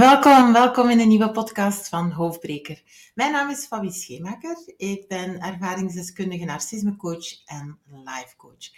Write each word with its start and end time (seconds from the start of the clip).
Welkom, 0.00 0.52
welkom 0.52 0.88
in 0.88 1.00
een 1.00 1.08
nieuwe 1.08 1.30
podcast 1.30 1.88
van 1.88 2.10
Hoofdbreker. 2.10 2.82
Mijn 3.14 3.32
naam 3.32 3.50
is 3.50 3.66
Fabi 3.66 3.90
Schemaker. 3.90 4.56
Ik 4.76 5.08
ben 5.08 5.40
ervaringsdeskundige 5.40 6.44
narcismecoach 6.44 7.44
en 7.44 7.78
lifecoach. 7.86 8.70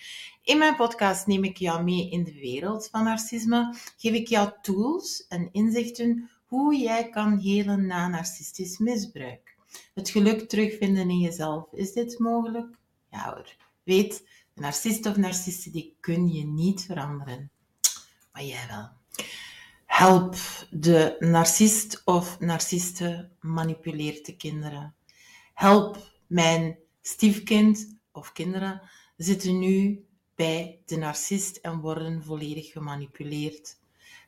In 0.42 0.58
mijn 0.58 0.76
podcast 0.76 1.26
neem 1.26 1.44
ik 1.44 1.56
jou 1.56 1.82
mee 1.82 2.10
in 2.10 2.24
de 2.24 2.32
wereld 2.32 2.88
van 2.90 3.04
narcisme, 3.04 3.76
geef 3.96 4.12
ik 4.12 4.28
jou 4.28 4.50
tools 4.62 5.26
en 5.28 5.48
inzichten 5.52 6.30
hoe 6.46 6.76
jij 6.76 7.08
kan 7.08 7.38
helen 7.38 7.86
na 7.86 8.08
narcistisch 8.08 8.78
misbruik. 8.78 9.56
Het 9.94 10.10
geluk 10.10 10.48
terugvinden 10.48 11.10
in 11.10 11.18
jezelf. 11.18 11.72
Is 11.72 11.92
dit 11.92 12.18
mogelijk? 12.18 12.76
Ja 13.10 13.24
hoor. 13.34 13.56
Weet, 13.82 14.28
narcist 14.54 15.06
of 15.06 15.16
narciste 15.16 15.70
die 15.70 15.96
kun 16.00 16.28
je 16.32 16.44
niet 16.44 16.82
veranderen. 16.82 17.50
Maar 18.32 18.44
jij 18.44 18.66
wel. 18.68 19.00
Help, 20.02 20.36
de 20.70 21.16
narcist 21.18 22.02
of 22.04 22.40
narciste 22.40 23.28
manipuleert 23.40 24.26
de 24.26 24.36
kinderen. 24.36 24.94
Help, 25.54 26.12
mijn 26.26 26.78
stiefkind 27.02 27.96
of 28.12 28.32
kinderen 28.32 28.82
zitten 29.16 29.58
nu 29.58 30.04
bij 30.34 30.80
de 30.86 30.96
narcist 30.96 31.56
en 31.56 31.80
worden 31.80 32.22
volledig 32.22 32.72
gemanipuleerd. 32.72 33.78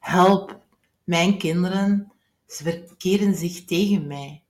Help, 0.01 0.61
mijn 1.05 1.39
kinderen, 1.39 2.13
ze 2.47 2.63
verkeren 2.63 3.35
zich 3.35 3.65
tegen 3.65 4.07
mij. 4.07 4.43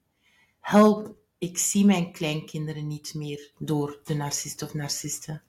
Help, 0.60 1.14
ik 1.38 1.58
zie 1.58 1.84
mijn 1.84 2.12
kleinkinderen 2.12 2.86
niet 2.86 3.14
meer 3.14 3.52
door 3.58 4.00
de 4.04 4.14
narcist 4.14 4.62
of 4.62 4.74
narciste. 4.74 5.40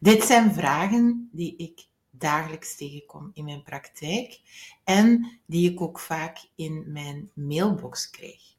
Dit 0.00 0.24
zijn 0.24 0.54
vragen 0.54 1.28
die 1.32 1.56
ik 1.56 1.88
dagelijks 2.20 2.76
tegenkom 2.76 3.30
in 3.34 3.44
mijn 3.44 3.62
praktijk 3.62 4.40
en 4.84 5.40
die 5.46 5.70
ik 5.70 5.80
ook 5.80 5.98
vaak 5.98 6.38
in 6.54 6.92
mijn 6.92 7.30
mailbox 7.34 8.10
krijg. 8.10 8.50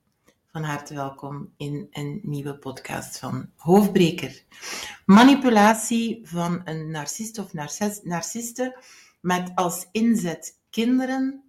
Van 0.52 0.64
harte 0.64 0.94
welkom 0.94 1.54
in 1.58 1.88
een 1.92 2.20
nieuwe 2.24 2.58
podcast 2.58 3.20
van 3.20 3.50
Hoofdbreker. 3.56 4.44
Manipulatie 5.06 6.22
van 6.24 6.62
een 6.64 6.92
narcist 6.92 7.38
of 7.38 7.54
narciste 8.04 8.84
met 9.22 9.52
als 9.56 9.88
inzet 9.92 10.60
kinderen. 10.70 11.44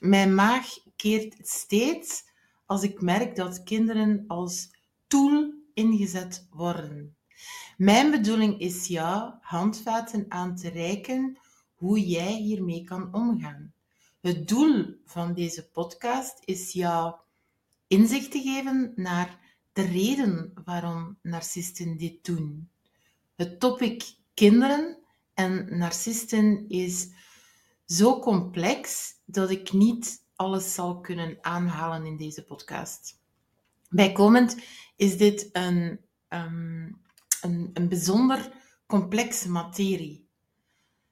mijn 0.00 0.34
maag 0.34 0.66
keert 0.96 1.48
steeds 1.48 2.24
als 2.66 2.82
ik 2.82 3.00
merk 3.00 3.36
dat 3.36 3.62
kinderen 3.62 4.24
als 4.26 4.70
tool 5.06 5.52
ingezet 5.74 6.46
worden. 6.50 7.17
Mijn 7.78 8.10
bedoeling 8.10 8.60
is 8.60 8.86
jou 8.86 9.32
handvaten 9.40 10.24
aan 10.28 10.56
te 10.56 10.68
reiken 10.68 11.38
hoe 11.74 12.06
jij 12.06 12.32
hiermee 12.32 12.84
kan 12.84 13.14
omgaan. 13.14 13.72
Het 14.20 14.48
doel 14.48 15.00
van 15.04 15.34
deze 15.34 15.68
podcast 15.68 16.38
is 16.44 16.72
jou 16.72 17.14
inzicht 17.86 18.30
te 18.30 18.40
geven 18.40 18.92
naar 18.96 19.38
de 19.72 19.82
reden 19.82 20.52
waarom 20.64 21.18
narcisten 21.22 21.96
dit 21.96 22.24
doen. 22.24 22.70
Het 23.36 23.60
topic 23.60 24.14
kinderen 24.34 24.98
en 25.34 25.78
narcisten 25.78 26.68
is 26.68 27.08
zo 27.86 28.18
complex 28.18 29.12
dat 29.24 29.50
ik 29.50 29.72
niet 29.72 30.24
alles 30.36 30.74
zal 30.74 31.00
kunnen 31.00 31.38
aanhalen 31.40 32.06
in 32.06 32.16
deze 32.16 32.44
podcast. 32.44 33.20
Bijkomend 33.88 34.56
is 34.96 35.16
dit 35.16 35.48
een, 35.52 36.00
um, 36.28 37.06
een, 37.42 37.70
een 37.72 37.88
bijzonder 37.88 38.52
complexe 38.86 39.50
materie. 39.50 40.28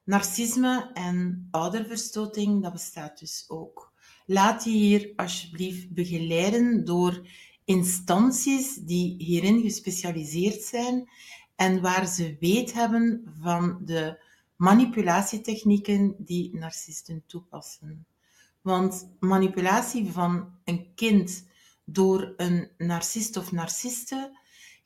Narcisme 0.04 0.90
en 0.92 1.48
ouderverstoting, 1.50 2.62
dat 2.62 2.72
bestaat 2.72 3.18
dus 3.18 3.44
ook. 3.48 3.92
Laat 4.26 4.64
je 4.64 4.70
hier 4.70 5.12
alsjeblieft 5.16 5.90
begeleiden 5.90 6.84
door 6.84 7.28
instanties 7.64 8.74
die 8.74 9.14
hierin 9.18 9.60
gespecialiseerd 9.60 10.62
zijn 10.62 11.08
en 11.56 11.80
waar 11.80 12.06
ze 12.06 12.36
weet 12.40 12.72
hebben 12.72 13.34
van 13.40 13.78
de 13.84 14.24
manipulatietechnieken 14.56 16.14
die 16.18 16.56
narcisten 16.56 17.22
toepassen. 17.26 18.06
Want 18.60 19.08
manipulatie 19.20 20.12
van 20.12 20.54
een 20.64 20.94
kind 20.94 21.46
door 21.84 22.34
een 22.36 22.70
narcist 22.78 23.36
of 23.36 23.52
narciste 23.52 24.38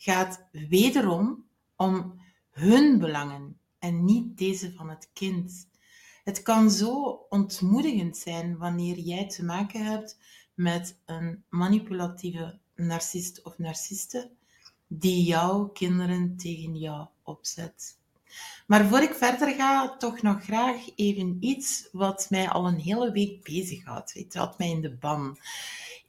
gaat 0.02 0.48
wederom 0.52 1.44
om 1.76 2.20
hun 2.50 2.98
belangen 2.98 3.58
en 3.78 4.04
niet 4.04 4.38
deze 4.38 4.72
van 4.72 4.90
het 4.90 5.10
kind. 5.12 5.68
Het 6.24 6.42
kan 6.42 6.70
zo 6.70 7.26
ontmoedigend 7.28 8.16
zijn 8.16 8.58
wanneer 8.58 8.98
jij 8.98 9.28
te 9.28 9.44
maken 9.44 9.84
hebt 9.84 10.18
met 10.54 11.00
een 11.06 11.44
manipulatieve 11.48 12.58
narcist 12.74 13.42
of 13.42 13.58
narciste 13.58 14.30
die 14.86 15.24
jouw 15.24 15.68
kinderen 15.68 16.36
tegen 16.36 16.76
jou 16.76 17.06
opzet. 17.22 17.98
Maar 18.66 18.88
voor 18.88 19.00
ik 19.00 19.14
verder 19.14 19.54
ga, 19.54 19.96
toch 19.96 20.22
nog 20.22 20.42
graag 20.42 20.76
even 20.96 21.36
iets 21.40 21.88
wat 21.92 22.26
mij 22.30 22.48
al 22.48 22.66
een 22.66 22.78
hele 22.78 23.12
week 23.12 23.44
bezighoudt. 23.44 24.12
Het 24.12 24.34
houdt 24.34 24.58
mij 24.58 24.70
in 24.70 24.80
de 24.80 24.90
ban. 24.90 25.38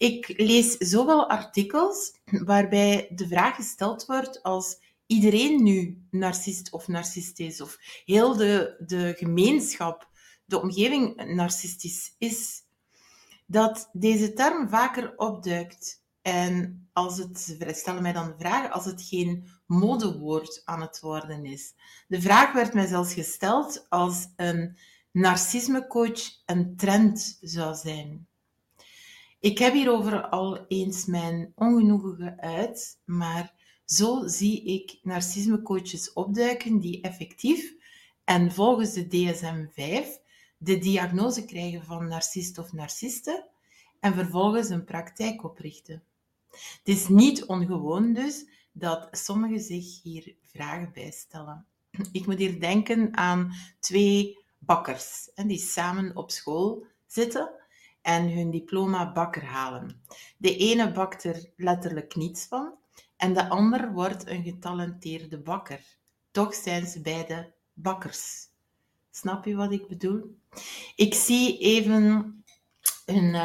Ik 0.01 0.33
lees 0.37 0.77
zowel 0.77 1.29
artikels 1.29 2.13
waarbij 2.25 3.11
de 3.15 3.27
vraag 3.27 3.55
gesteld 3.55 4.05
wordt 4.05 4.43
als 4.43 4.79
iedereen 5.05 5.63
nu 5.63 6.07
narcist 6.11 6.71
of 6.71 6.87
narcist 6.87 7.39
is, 7.39 7.61
of 7.61 7.77
heel 8.05 8.35
de, 8.35 8.75
de 8.85 9.13
gemeenschap, 9.17 10.09
de 10.45 10.61
omgeving 10.61 11.33
narcistisch 11.35 12.15
is, 12.17 12.61
dat 13.45 13.89
deze 13.93 14.33
term 14.33 14.69
vaker 14.69 15.17
opduikt. 15.17 16.03
En 16.21 16.89
als 16.93 17.17
het, 17.17 17.57
stellen 17.67 18.01
mij 18.01 18.13
dan 18.13 18.27
de 18.27 18.37
vraag, 18.37 18.71
als 18.71 18.85
het 18.85 19.01
geen 19.01 19.47
modewoord 19.65 20.61
aan 20.65 20.81
het 20.81 20.99
worden 20.99 21.45
is. 21.45 21.73
De 22.07 22.21
vraag 22.21 22.53
werd 22.53 22.73
mij 22.73 22.87
zelfs 22.87 23.13
gesteld 23.13 23.85
als 23.89 24.27
een 24.35 24.77
narcismecoach 25.11 26.21
een 26.45 26.75
trend 26.75 27.37
zou 27.41 27.75
zijn. 27.75 28.29
Ik 29.41 29.57
heb 29.57 29.73
hierover 29.73 30.29
al 30.29 30.65
eens 30.67 31.05
mijn 31.05 31.51
ongenoegen 31.55 32.15
geuit, 32.15 32.99
maar 33.05 33.53
zo 33.85 34.27
zie 34.27 34.63
ik 34.63 34.99
narcismecoaches 35.03 36.13
opduiken 36.13 36.79
die 36.79 37.01
effectief 37.01 37.73
en 38.23 38.51
volgens 38.51 38.93
de 38.93 39.07
DSM-5 39.07 40.07
de 40.57 40.77
diagnose 40.77 41.45
krijgen 41.45 41.85
van 41.85 42.07
narcist 42.07 42.57
of 42.57 42.73
narciste 42.73 43.47
en 43.99 44.13
vervolgens 44.13 44.69
een 44.69 44.83
praktijk 44.83 45.43
oprichten. 45.43 46.03
Het 46.49 46.79
is 46.83 47.07
niet 47.07 47.45
ongewoon 47.45 48.13
dus 48.13 48.45
dat 48.71 49.07
sommigen 49.11 49.59
zich 49.59 50.01
hier 50.03 50.35
vragen 50.41 50.91
bij 50.93 51.11
stellen. 51.11 51.65
Ik 52.11 52.25
moet 52.25 52.37
hier 52.37 52.59
denken 52.59 53.17
aan 53.17 53.53
twee 53.79 54.37
bakkers 54.57 55.29
die 55.35 55.59
samen 55.59 56.15
op 56.15 56.31
school 56.31 56.85
zitten 57.05 57.59
en 58.01 58.31
hun 58.31 58.51
diploma 58.51 59.11
bakker 59.11 59.45
halen. 59.45 60.01
De 60.37 60.57
ene 60.57 60.91
bakt 60.91 61.23
er 61.23 61.51
letterlijk 61.55 62.15
niets 62.15 62.45
van 62.45 62.73
en 63.17 63.33
de 63.33 63.49
ander 63.49 63.91
wordt 63.91 64.27
een 64.27 64.43
getalenteerde 64.43 65.39
bakker. 65.39 65.97
Toch 66.31 66.55
zijn 66.55 66.87
ze 66.87 67.01
beide 67.01 67.53
bakkers. 67.73 68.49
Snap 69.11 69.45
je 69.45 69.55
wat 69.55 69.71
ik 69.71 69.87
bedoel? 69.87 70.37
Ik 70.95 71.13
zie 71.13 71.57
even 71.57 72.43
een, 73.05 73.35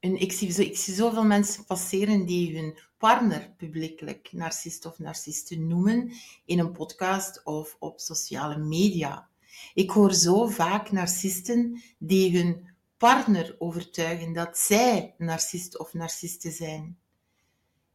een 0.00 0.20
ik, 0.20 0.32
zie, 0.32 0.48
ik 0.48 0.76
zie 0.76 0.94
zoveel 0.94 1.24
mensen 1.24 1.64
passeren 1.64 2.26
die 2.26 2.56
hun 2.56 2.78
partner 2.98 3.54
publiekelijk 3.56 4.28
narcist 4.32 4.86
of 4.86 4.98
narciste 4.98 5.58
noemen 5.58 6.12
in 6.44 6.58
een 6.58 6.72
podcast 6.72 7.44
of 7.44 7.76
op 7.78 8.00
sociale 8.00 8.58
media. 8.58 9.28
Ik 9.74 9.90
hoor 9.90 10.12
zo 10.12 10.46
vaak 10.46 10.92
narcisten 10.92 11.82
die 11.98 12.38
hun 12.38 12.71
partner 13.02 13.56
overtuigen 13.58 14.32
dat 14.32 14.58
zij 14.58 15.14
narcist 15.18 15.78
of 15.78 15.94
narciste 15.94 16.50
zijn. 16.50 16.98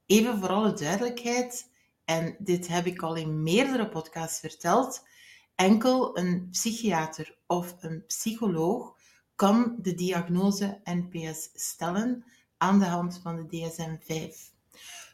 Even 0.05 0.39
voor 0.39 0.49
alle 0.49 0.73
duidelijkheid, 0.73 1.69
en 2.05 2.35
dit 2.39 2.67
heb 2.67 2.85
ik 2.85 3.01
al 3.01 3.15
in 3.15 3.43
meerdere 3.43 3.89
podcasts 3.89 4.39
verteld, 4.39 5.07
enkel 5.55 6.17
een 6.17 6.47
psychiater 6.49 7.37
of 7.45 7.75
een 7.79 8.05
psycholoog 8.05 8.95
kan 9.35 9.75
de 9.81 9.93
diagnose 9.93 10.81
NPS 10.83 11.49
stellen 11.53 12.25
aan 12.57 12.79
de 12.79 12.85
hand 12.85 13.19
van 13.23 13.35
de 13.35 13.47
DSM-5. 13.47 14.35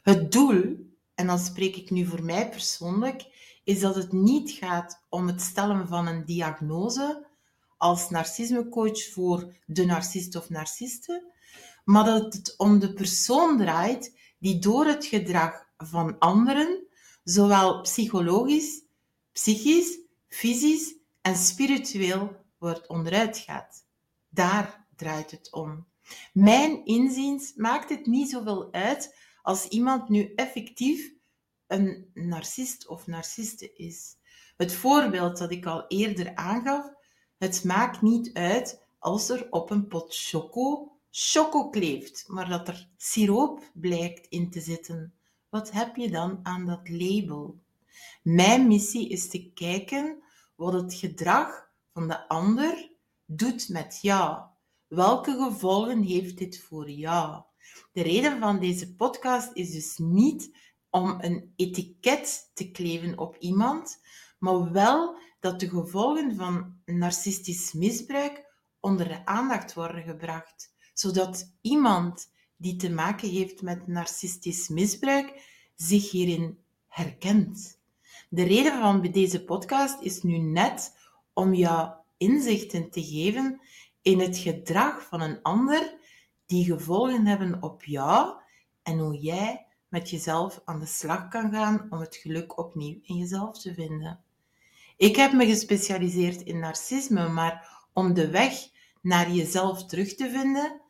Het 0.02 0.32
doel, 0.32 0.76
en 1.14 1.26
dan 1.26 1.38
spreek 1.38 1.76
ik 1.76 1.90
nu 1.90 2.06
voor 2.06 2.22
mij 2.22 2.48
persoonlijk, 2.48 3.26
is 3.64 3.80
dat 3.80 3.94
het 3.94 4.12
niet 4.12 4.50
gaat 4.50 5.04
om 5.08 5.26
het 5.26 5.40
stellen 5.40 5.88
van 5.88 6.06
een 6.06 6.24
diagnose 6.24 7.23
als 7.84 8.10
narcismecoach 8.10 9.10
voor 9.12 9.54
de 9.66 9.84
narcist 9.84 10.36
of 10.36 10.50
narciste, 10.50 11.32
maar 11.84 12.04
dat 12.04 12.34
het 12.34 12.54
om 12.56 12.78
de 12.78 12.92
persoon 12.92 13.58
draait 13.58 14.18
die 14.38 14.58
door 14.58 14.86
het 14.86 15.06
gedrag 15.06 15.66
van 15.76 16.18
anderen, 16.18 16.86
zowel 17.24 17.80
psychologisch, 17.80 18.82
psychisch, 19.32 19.98
fysisch 20.28 20.94
en 21.20 21.36
spiritueel, 21.36 22.36
wordt 22.58 22.88
onderuit 22.88 23.38
gaat. 23.38 23.86
Daar 24.28 24.86
draait 24.96 25.30
het 25.30 25.52
om. 25.52 25.86
Mijn 26.32 26.84
inziens 26.84 27.52
maakt 27.54 27.88
het 27.88 28.06
niet 28.06 28.30
zoveel 28.30 28.72
uit 28.72 29.16
als 29.42 29.68
iemand 29.68 30.08
nu 30.08 30.32
effectief 30.34 31.12
een 31.66 32.10
narcist 32.14 32.88
of 32.88 33.06
narciste 33.06 33.72
is. 33.74 34.16
Het 34.56 34.74
voorbeeld 34.74 35.38
dat 35.38 35.50
ik 35.50 35.66
al 35.66 35.84
eerder 35.88 36.34
aangaf, 36.34 36.92
het 37.44 37.64
maakt 37.64 38.02
niet 38.02 38.30
uit 38.32 38.82
als 38.98 39.28
er 39.28 39.46
op 39.50 39.70
een 39.70 39.86
pot 39.88 40.14
choco 40.16 40.92
choco 41.10 41.68
kleeft, 41.68 42.24
maar 42.28 42.48
dat 42.48 42.68
er 42.68 42.88
siroop 42.96 43.70
blijkt 43.72 44.26
in 44.26 44.50
te 44.50 44.60
zitten. 44.60 45.14
Wat 45.48 45.70
heb 45.70 45.96
je 45.96 46.10
dan 46.10 46.40
aan 46.42 46.66
dat 46.66 46.88
label? 46.88 47.58
Mijn 48.22 48.66
missie 48.66 49.08
is 49.08 49.28
te 49.28 49.50
kijken 49.52 50.22
wat 50.54 50.72
het 50.72 50.94
gedrag 50.94 51.70
van 51.92 52.08
de 52.08 52.28
ander 52.28 52.90
doet 53.24 53.68
met 53.68 53.98
jou. 54.02 54.42
Welke 54.86 55.36
gevolgen 55.48 56.02
heeft 56.02 56.38
dit 56.38 56.60
voor 56.60 56.90
jou? 56.90 57.42
De 57.92 58.02
reden 58.02 58.40
van 58.40 58.58
deze 58.58 58.94
podcast 58.94 59.50
is 59.52 59.70
dus 59.70 59.98
niet 59.98 60.56
om 60.90 61.16
een 61.20 61.52
etiket 61.56 62.50
te 62.54 62.70
kleven 62.70 63.18
op 63.18 63.36
iemand, 63.38 64.00
maar 64.38 64.72
wel 64.72 65.16
dat 65.44 65.60
de 65.60 65.68
gevolgen 65.68 66.36
van 66.36 66.74
narcistisch 66.84 67.72
misbruik 67.72 68.44
onder 68.80 69.08
de 69.08 69.26
aandacht 69.26 69.74
worden 69.74 70.02
gebracht, 70.02 70.74
zodat 70.94 71.52
iemand 71.60 72.30
die 72.56 72.76
te 72.76 72.90
maken 72.90 73.28
heeft 73.28 73.62
met 73.62 73.86
narcistisch 73.86 74.68
misbruik 74.68 75.42
zich 75.74 76.10
hierin 76.10 76.58
herkent. 76.88 77.78
De 78.28 78.42
reden 78.42 78.80
van 78.80 79.02
deze 79.02 79.44
podcast 79.44 80.00
is 80.00 80.22
nu 80.22 80.38
net 80.38 80.96
om 81.32 81.54
jou 81.54 81.92
inzichten 82.16 82.90
te 82.90 83.02
geven 83.02 83.60
in 84.02 84.20
het 84.20 84.36
gedrag 84.36 85.02
van 85.02 85.20
een 85.20 85.42
ander 85.42 85.94
die 86.46 86.64
gevolgen 86.64 87.26
hebben 87.26 87.62
op 87.62 87.84
jou 87.84 88.34
en 88.82 88.98
hoe 88.98 89.18
jij 89.18 89.66
met 89.88 90.10
jezelf 90.10 90.60
aan 90.64 90.80
de 90.80 90.86
slag 90.86 91.28
kan 91.28 91.52
gaan 91.52 91.86
om 91.90 92.00
het 92.00 92.16
geluk 92.16 92.58
opnieuw 92.58 92.98
in 93.02 93.16
jezelf 93.16 93.60
te 93.60 93.74
vinden. 93.74 94.23
Ik 94.96 95.16
heb 95.16 95.32
me 95.32 95.46
gespecialiseerd 95.46 96.42
in 96.42 96.58
narcisme, 96.58 97.28
maar 97.28 97.86
om 97.92 98.14
de 98.14 98.30
weg 98.30 98.54
naar 99.02 99.30
jezelf 99.30 99.86
terug 99.86 100.14
te 100.14 100.30
vinden, 100.30 100.80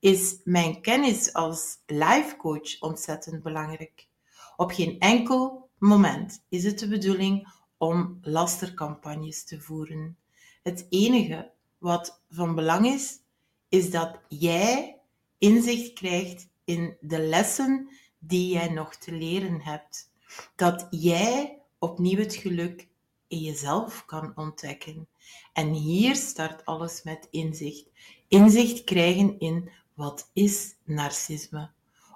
is 0.00 0.40
mijn 0.44 0.80
kennis 0.80 1.32
als 1.32 1.78
life 1.86 2.36
coach 2.36 2.80
ontzettend 2.80 3.42
belangrijk. 3.42 4.08
Op 4.56 4.70
geen 4.70 4.98
enkel 4.98 5.68
moment 5.78 6.44
is 6.48 6.64
het 6.64 6.78
de 6.78 6.88
bedoeling 6.88 7.48
om 7.76 8.18
lastercampagnes 8.22 9.44
te 9.44 9.60
voeren. 9.60 10.16
Het 10.62 10.86
enige 10.88 11.50
wat 11.78 12.22
van 12.30 12.54
belang 12.54 12.86
is, 12.86 13.18
is 13.68 13.90
dat 13.90 14.20
jij 14.28 14.98
inzicht 15.38 15.92
krijgt 15.92 16.48
in 16.64 16.96
de 17.00 17.18
lessen 17.18 17.88
die 18.18 18.52
jij 18.52 18.68
nog 18.68 18.96
te 18.96 19.12
leren 19.12 19.60
hebt. 19.60 20.10
Dat 20.56 20.86
jij 20.90 21.58
opnieuw 21.78 22.18
het 22.18 22.34
geluk 22.34 22.88
jezelf 23.40 24.04
kan 24.04 24.32
ontdekken. 24.34 25.06
En 25.52 25.72
hier 25.72 26.16
start 26.16 26.64
alles 26.64 27.02
met 27.02 27.28
inzicht. 27.30 27.86
Inzicht 28.28 28.84
krijgen 28.84 29.38
in 29.38 29.70
wat 29.94 30.30
is 30.32 30.74
narcisme. 30.84 31.70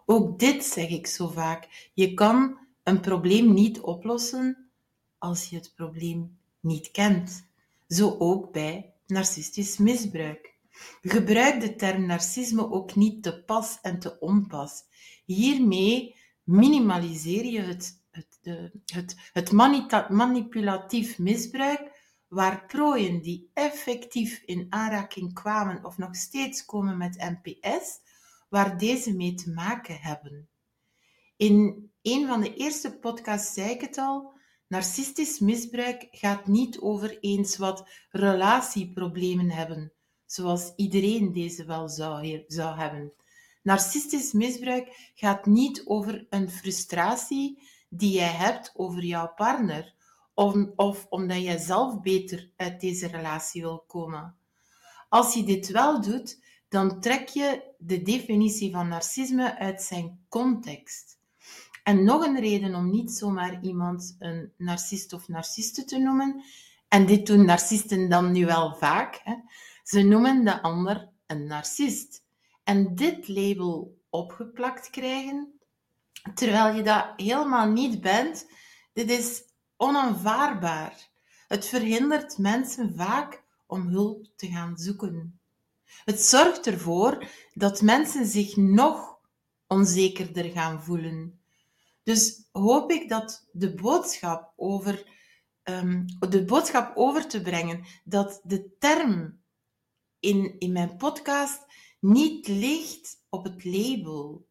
Ook 0.06 0.38
dit 0.38 0.64
zeg 0.64 0.88
ik 0.88 1.06
zo 1.06 1.28
vaak. 1.28 1.90
Je 1.94 2.14
kan 2.14 2.58
een 2.82 3.00
probleem 3.00 3.54
niet 3.54 3.80
oplossen 3.80 4.70
als 5.18 5.44
je 5.44 5.56
het 5.56 5.72
probleem 5.74 6.38
niet 6.60 6.90
kent. 6.90 7.46
Zo 7.88 8.16
ook 8.18 8.52
bij 8.52 8.92
narcistisch 9.06 9.76
misbruik. 9.76 10.54
Gebruik 11.02 11.60
de 11.60 11.76
term 11.76 12.06
narcisme 12.06 12.70
ook 12.70 12.94
niet 12.94 13.22
te 13.22 13.42
pas 13.44 13.78
en 13.82 13.98
te 13.98 14.20
onpas. 14.20 14.82
Hiermee 15.24 16.14
minimaliseer 16.44 17.44
je 17.44 17.60
het, 17.60 17.97
het, 18.42 18.74
het, 18.84 19.16
het 19.32 19.52
manipulatief 20.10 21.18
misbruik 21.18 21.96
waar 22.28 22.66
prooien 22.66 23.22
die 23.22 23.50
effectief 23.54 24.42
in 24.44 24.66
aanraking 24.70 25.32
kwamen 25.34 25.84
of 25.84 25.98
nog 25.98 26.16
steeds 26.16 26.64
komen 26.64 26.96
met 26.96 27.38
NPS, 27.42 27.98
waar 28.48 28.78
deze 28.78 29.16
mee 29.16 29.34
te 29.34 29.50
maken 29.50 29.96
hebben. 30.00 30.48
In 31.36 31.90
een 32.02 32.26
van 32.26 32.40
de 32.40 32.54
eerste 32.54 32.98
podcasts 32.98 33.54
zei 33.54 33.70
ik 33.70 33.80
het 33.80 33.98
al, 33.98 34.32
narcistisch 34.68 35.38
misbruik 35.38 36.08
gaat 36.10 36.46
niet 36.46 36.78
over 36.78 37.18
eens 37.20 37.56
wat 37.56 37.88
relatieproblemen 38.10 39.50
hebben, 39.50 39.92
zoals 40.26 40.72
iedereen 40.76 41.32
deze 41.32 41.64
wel 41.64 41.88
zou, 41.88 42.44
zou 42.46 42.78
hebben. 42.78 43.12
Narcistisch 43.62 44.32
misbruik 44.32 45.12
gaat 45.14 45.46
niet 45.46 45.82
over 45.84 46.26
een 46.30 46.50
frustratie 46.50 47.62
die 47.88 48.12
jij 48.12 48.32
hebt 48.32 48.72
over 48.74 49.04
jouw 49.04 49.32
partner, 49.34 49.94
of, 50.34 50.56
of 50.76 51.06
omdat 51.08 51.42
jij 51.42 51.58
zelf 51.58 52.00
beter 52.00 52.50
uit 52.56 52.80
deze 52.80 53.06
relatie 53.06 53.62
wil 53.62 53.84
komen. 53.86 54.36
Als 55.08 55.34
je 55.34 55.44
dit 55.44 55.70
wel 55.70 56.00
doet, 56.00 56.40
dan 56.68 57.00
trek 57.00 57.28
je 57.28 57.62
de 57.78 58.02
definitie 58.02 58.72
van 58.72 58.88
narcisme 58.88 59.58
uit 59.58 59.82
zijn 59.82 60.24
context. 60.28 61.18
En 61.82 62.04
nog 62.04 62.26
een 62.26 62.40
reden 62.40 62.74
om 62.74 62.90
niet 62.90 63.10
zomaar 63.12 63.62
iemand 63.62 64.16
een 64.18 64.52
narcist 64.56 65.12
of 65.12 65.28
narciste 65.28 65.84
te 65.84 65.98
noemen, 65.98 66.44
en 66.88 67.06
dit 67.06 67.26
doen 67.26 67.44
narcisten 67.44 68.08
dan 68.08 68.32
nu 68.32 68.46
wel 68.46 68.74
vaak, 68.74 69.20
hè. 69.24 69.34
ze 69.82 70.02
noemen 70.02 70.44
de 70.44 70.62
ander 70.62 71.08
een 71.26 71.46
narcist. 71.46 72.24
En 72.64 72.94
dit 72.94 73.28
label 73.28 73.98
opgeplakt 74.10 74.90
krijgen, 74.90 75.57
terwijl 76.34 76.74
je 76.74 76.82
dat 76.82 77.12
helemaal 77.16 77.68
niet 77.68 78.00
bent, 78.00 78.46
dit 78.92 79.10
is 79.10 79.42
onaanvaardbaar. 79.76 81.08
Het 81.48 81.66
verhindert 81.66 82.38
mensen 82.38 82.94
vaak 82.96 83.44
om 83.66 83.88
hulp 83.88 84.26
te 84.36 84.46
gaan 84.46 84.78
zoeken. 84.78 85.40
Het 86.04 86.20
zorgt 86.20 86.66
ervoor 86.66 87.28
dat 87.52 87.82
mensen 87.82 88.26
zich 88.26 88.56
nog 88.56 89.18
onzekerder 89.66 90.44
gaan 90.44 90.82
voelen. 90.82 91.40
Dus 92.02 92.48
hoop 92.52 92.90
ik 92.90 93.08
dat 93.08 93.48
de 93.52 93.74
boodschap 93.74 94.52
over, 94.56 95.16
um, 95.64 96.04
de 96.28 96.44
boodschap 96.44 96.96
over 96.96 97.28
te 97.28 97.42
brengen 97.42 97.84
dat 98.04 98.40
de 98.44 98.76
term 98.78 99.40
in, 100.20 100.58
in 100.58 100.72
mijn 100.72 100.96
podcast 100.96 101.66
niet 102.00 102.48
ligt 102.48 103.24
op 103.28 103.44
het 103.44 103.64
label 103.64 104.47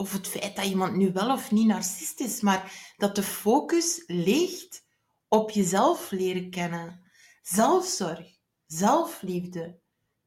of 0.00 0.12
het 0.12 0.28
feit 0.28 0.56
dat 0.56 0.64
iemand 0.64 0.96
nu 0.96 1.12
wel 1.12 1.32
of 1.32 1.50
niet 1.50 1.66
narcist 1.66 2.20
is, 2.20 2.40
maar 2.40 2.92
dat 2.96 3.14
de 3.14 3.22
focus 3.22 4.02
ligt 4.06 4.84
op 5.28 5.50
jezelf 5.50 6.10
leren 6.10 6.50
kennen. 6.50 7.02
Zelfzorg, 7.42 8.26
zelfliefde, 8.66 9.80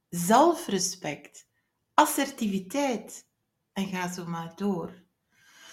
zelfrespect, 0.10 1.48
assertiviteit 1.94 3.28
en 3.74 3.88
ga 3.88 4.14
zo 4.14 4.26
maar 4.26 4.52
door. 4.56 5.04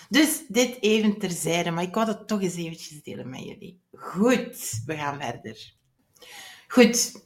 Dus 0.08 0.44
dit 0.48 0.82
even 0.82 1.18
terzijde, 1.18 1.70
maar 1.70 1.82
ik 1.82 1.94
wou 1.94 2.06
dat 2.06 2.28
toch 2.28 2.42
eens 2.42 2.54
eventjes 2.54 3.02
delen 3.02 3.30
met 3.30 3.44
jullie. 3.44 3.82
Goed, 3.92 4.82
we 4.86 4.96
gaan 4.96 5.20
verder. 5.20 5.74
Goed, 6.68 7.22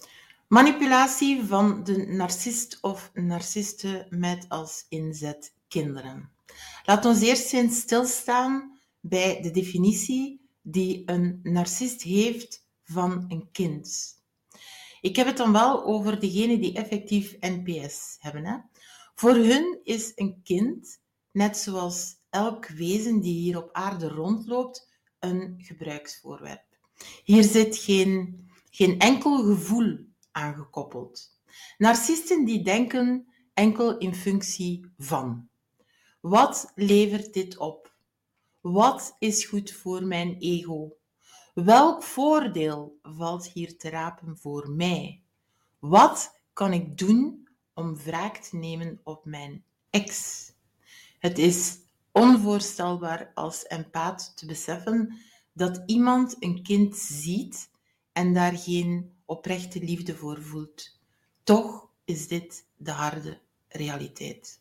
manipulatie 0.49 1.45
van 1.45 1.85
de 1.85 2.07
narcist 2.07 2.79
of 2.81 3.11
narciste 3.14 4.07
met 4.09 4.49
als 4.49 4.87
inzet 4.88 5.55
kinderen. 5.69 6.33
Laat 6.85 7.04
ons 7.04 7.21
eerst 7.21 7.52
eens 7.52 7.80
stilstaan 7.80 8.80
bij 9.00 9.40
de 9.42 9.50
definitie 9.50 10.49
die 10.62 11.02
een 11.06 11.40
narcist 11.42 12.02
heeft 12.02 12.66
van 12.85 13.25
een 13.28 13.49
kind. 13.52 14.16
Ik 15.00 15.16
heb 15.16 15.26
het 15.26 15.37
dan 15.37 15.52
wel 15.52 15.85
over 15.85 16.21
degenen 16.21 16.61
die 16.61 16.75
effectief 16.75 17.37
NPS 17.40 18.16
hebben. 18.18 18.44
Hè? 18.44 18.56
Voor 19.14 19.35
hun 19.35 19.80
is 19.85 20.12
een 20.14 20.40
kind, 20.42 21.00
net 21.30 21.56
zoals 21.56 22.16
elk 22.30 22.66
wezen 22.66 23.21
die 23.21 23.40
hier 23.40 23.56
op 23.56 23.73
aarde 23.73 24.09
rondloopt, 24.09 24.90
een 25.18 25.54
gebruiksvoorwerp. 25.59 26.64
Hier 27.25 27.42
zit 27.42 27.76
geen, 27.76 28.44
geen 28.71 28.99
enkel 28.99 29.44
gevoel 29.44 29.99
aan 30.32 30.54
gekoppeld. 30.54 31.40
Narcisten 31.78 32.44
die 32.44 32.64
denken 32.64 33.26
enkel 33.54 33.99
in 33.99 34.14
functie 34.14 34.92
van. 34.99 35.49
Wat 36.23 36.73
levert 36.75 37.33
dit 37.33 37.57
op? 37.57 37.95
Wat 38.61 39.17
is 39.19 39.45
goed 39.45 39.73
voor 39.73 40.05
mijn 40.05 40.37
ego? 40.38 40.97
Welk 41.55 42.02
voordeel 42.02 42.99
valt 43.02 43.47
hier 43.47 43.79
te 43.79 43.88
rapen 43.88 44.38
voor 44.38 44.71
mij? 44.71 45.23
Wat 45.79 46.41
kan 46.52 46.73
ik 46.73 46.99
doen 46.99 47.49
om 47.75 47.97
wraak 47.97 48.37
te 48.37 48.57
nemen 48.57 49.00
op 49.02 49.25
mijn 49.25 49.64
ex? 49.91 50.43
Het 51.19 51.38
is 51.38 51.79
onvoorstelbaar 52.12 53.31
als 53.35 53.67
empaat 53.67 54.37
te 54.37 54.47
beseffen 54.47 55.19
dat 55.52 55.83
iemand 55.87 56.37
een 56.38 56.62
kind 56.62 56.97
ziet 56.97 57.71
en 58.12 58.35
daar 58.35 58.57
geen 58.57 59.12
oprechte 59.25 59.85
liefde 59.85 60.17
voor 60.17 60.43
voelt. 60.43 60.99
Toch 61.45 61.88
is 62.05 62.29
dit 62.29 62.67
de 62.76 62.91
harde 62.91 63.41
realiteit. 63.69 64.61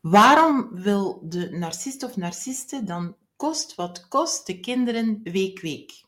Waarom 0.00 0.68
wil 0.72 1.20
de 1.22 1.50
narcist 1.50 2.02
of 2.02 2.16
narciste 2.16 2.82
dan 2.82 3.16
kost 3.36 3.74
wat 3.74 4.08
kost 4.08 4.46
de 4.46 4.60
kinderen 4.60 5.20
week 5.22 5.60
week? 5.60 6.04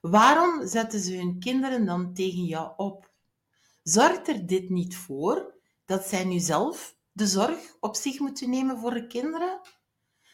Waarom 0.00 0.66
zetten 0.66 1.00
ze 1.00 1.16
hun 1.16 1.38
kinderen 1.38 1.86
dan 1.86 2.14
tegen 2.14 2.44
jou 2.44 2.72
op? 2.76 3.10
Zorgt 3.82 4.28
er 4.28 4.46
dit 4.46 4.70
niet 4.70 4.96
voor 4.96 5.54
dat 5.84 6.04
zij 6.04 6.24
nu 6.24 6.38
zelf 6.38 6.96
de 7.12 7.26
zorg 7.26 7.76
op 7.80 7.96
zich 7.96 8.18
moeten 8.18 8.50
nemen 8.50 8.78
voor 8.78 8.94
de 8.94 9.06
kinderen? 9.06 9.60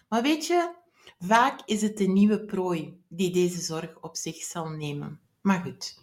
Maar 0.08 0.22
weet 0.22 0.46
je, 0.46 0.74
vaak 1.18 1.60
is 1.64 1.82
het 1.82 1.96
de 1.96 2.06
nieuwe 2.06 2.44
prooi 2.44 3.00
die 3.08 3.30
deze 3.32 3.60
zorg 3.60 4.00
op 4.00 4.16
zich 4.16 4.36
zal 4.36 4.68
nemen. 4.68 5.20
Maar 5.40 5.62
goed, 5.62 5.98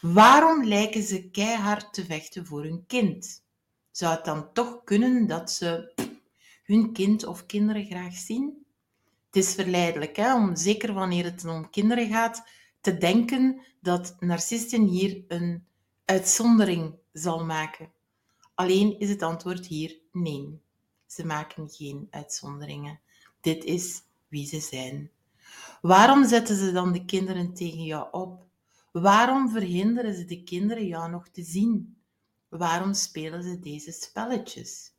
waarom 0.00 0.64
lijken 0.64 1.02
ze 1.02 1.30
keihard 1.30 1.94
te 1.94 2.04
vechten 2.04 2.46
voor 2.46 2.62
hun 2.62 2.84
kind? 2.86 3.46
Zou 3.98 4.14
het 4.14 4.24
dan 4.24 4.52
toch 4.52 4.84
kunnen 4.84 5.26
dat 5.26 5.50
ze 5.52 5.92
hun 6.64 6.92
kind 6.92 7.24
of 7.24 7.46
kinderen 7.46 7.84
graag 7.84 8.14
zien? 8.14 8.66
Het 9.26 9.36
is 9.36 9.54
verleidelijk, 9.54 10.16
hè, 10.16 10.34
om, 10.34 10.56
zeker 10.56 10.92
wanneer 10.92 11.24
het 11.24 11.44
om 11.44 11.70
kinderen 11.70 12.08
gaat, 12.08 12.48
te 12.80 12.98
denken 12.98 13.60
dat 13.80 14.16
narcisten 14.20 14.82
hier 14.82 15.24
een 15.28 15.64
uitzondering 16.04 16.94
zal 17.12 17.44
maken. 17.44 17.90
Alleen 18.54 18.98
is 18.98 19.08
het 19.08 19.22
antwoord 19.22 19.66
hier 19.66 19.98
nee. 20.12 20.60
Ze 21.06 21.26
maken 21.26 21.68
geen 21.68 22.06
uitzonderingen. 22.10 23.00
Dit 23.40 23.64
is 23.64 24.02
wie 24.28 24.46
ze 24.46 24.60
zijn. 24.60 25.10
Waarom 25.80 26.28
zetten 26.28 26.56
ze 26.56 26.72
dan 26.72 26.92
de 26.92 27.04
kinderen 27.04 27.54
tegen 27.54 27.84
jou 27.84 28.08
op? 28.10 28.44
Waarom 28.92 29.50
verhinderen 29.50 30.14
ze 30.14 30.24
de 30.24 30.42
kinderen 30.42 30.86
jou 30.86 31.10
nog 31.10 31.28
te 31.28 31.42
zien? 31.42 31.97
Waarom 32.48 32.94
spelen 32.94 33.42
ze 33.42 33.58
deze 33.58 33.92
spelletjes? 33.92 34.92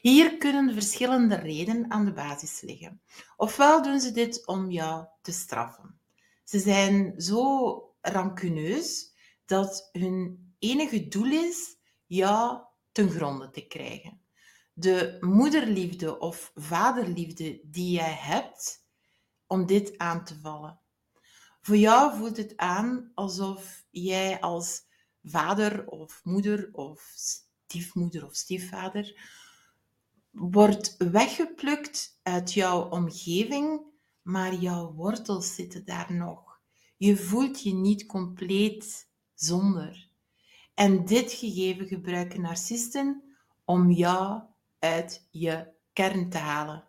Hier 0.00 0.36
kunnen 0.36 0.72
verschillende 0.72 1.34
redenen 1.34 1.90
aan 1.90 2.04
de 2.04 2.12
basis 2.12 2.60
liggen. 2.60 3.02
Ofwel 3.36 3.82
doen 3.82 4.00
ze 4.00 4.12
dit 4.12 4.46
om 4.46 4.70
jou 4.70 5.06
te 5.22 5.32
straffen. 5.32 6.00
Ze 6.44 6.58
zijn 6.58 7.20
zo 7.20 7.94
rancuneus 8.00 9.12
dat 9.44 9.88
hun 9.92 10.54
enige 10.58 11.08
doel 11.08 11.32
is 11.32 11.76
jou 12.06 12.60
ten 12.92 13.10
gronde 13.10 13.50
te 13.50 13.66
krijgen. 13.66 14.20
De 14.72 15.16
moederliefde 15.20 16.18
of 16.18 16.52
vaderliefde 16.54 17.60
die 17.64 17.90
jij 17.90 18.12
hebt, 18.12 18.86
om 19.46 19.66
dit 19.66 19.98
aan 19.98 20.24
te 20.24 20.38
vallen. 20.38 20.80
Voor 21.60 21.76
jou 21.76 22.16
voelt 22.16 22.36
het 22.36 22.56
aan 22.56 23.10
alsof 23.14 23.84
jij 23.90 24.40
als 24.40 24.82
vader 25.24 25.86
of 25.86 26.20
moeder 26.24 26.68
of 26.72 27.12
stiefmoeder 27.14 28.26
of 28.26 28.34
stiefvader 28.34 29.30
wordt 30.32 30.94
weggeplukt 30.98 32.18
uit 32.22 32.52
jouw 32.52 32.88
omgeving, 32.88 33.80
maar 34.22 34.54
jouw 34.54 34.92
wortels 34.92 35.54
zitten 35.54 35.84
daar 35.84 36.12
nog. 36.12 36.60
Je 36.96 37.16
voelt 37.16 37.62
je 37.62 37.74
niet 37.74 38.06
compleet 38.06 39.08
zonder. 39.34 40.08
En 40.74 41.04
dit 41.04 41.32
gegeven 41.32 41.86
gebruiken 41.86 42.40
narcisten 42.40 43.36
om 43.64 43.90
jou 43.90 44.42
uit 44.78 45.28
je 45.30 45.68
kern 45.92 46.30
te 46.30 46.38
halen. 46.38 46.88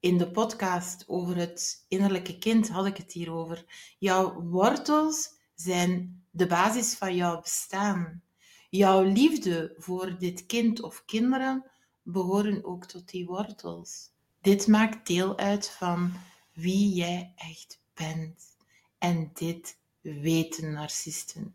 In 0.00 0.18
de 0.18 0.30
podcast 0.30 1.08
over 1.08 1.36
het 1.36 1.84
innerlijke 1.88 2.38
kind 2.38 2.68
had 2.68 2.86
ik 2.86 2.96
het 2.96 3.12
hierover. 3.12 3.64
Jouw 3.98 4.42
wortels 4.42 5.30
zijn 5.54 6.23
de 6.34 6.46
basis 6.46 6.94
van 6.94 7.16
jouw 7.16 7.40
bestaan. 7.40 8.22
Jouw 8.70 9.02
liefde 9.02 9.74
voor 9.78 10.18
dit 10.18 10.46
kind 10.46 10.82
of 10.82 11.04
kinderen 11.04 11.64
behoren 12.02 12.64
ook 12.64 12.84
tot 12.84 13.08
die 13.08 13.26
wortels. 13.26 14.10
Dit 14.40 14.66
maakt 14.66 15.06
deel 15.06 15.38
uit 15.38 15.70
van 15.70 16.12
wie 16.52 16.94
jij 16.94 17.32
echt 17.36 17.80
bent. 17.94 18.56
En 18.98 19.30
dit 19.34 19.78
weten 20.00 20.72
narcisten. 20.72 21.54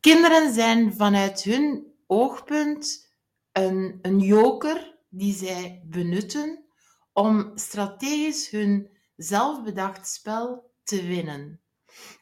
Kinderen 0.00 0.54
zijn 0.54 0.94
vanuit 0.94 1.42
hun 1.42 1.92
oogpunt 2.06 3.10
een, 3.52 3.98
een 4.02 4.18
joker 4.18 4.96
die 5.08 5.34
zij 5.34 5.82
benutten 5.84 6.64
om 7.12 7.50
strategisch 7.54 8.50
hun 8.50 8.90
zelfbedacht 9.16 10.08
spel 10.08 10.70
te 10.82 11.02
winnen. 11.06 11.60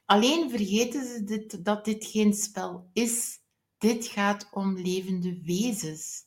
Alleen 0.04 0.50
vergeten 0.50 1.06
ze 1.06 1.24
dit, 1.24 1.64
dat 1.64 1.84
dit 1.84 2.04
geen 2.04 2.34
spel 2.34 2.90
is. 2.92 3.38
Dit 3.78 4.06
gaat 4.06 4.48
om 4.50 4.78
levende 4.78 5.42
wezens. 5.42 6.22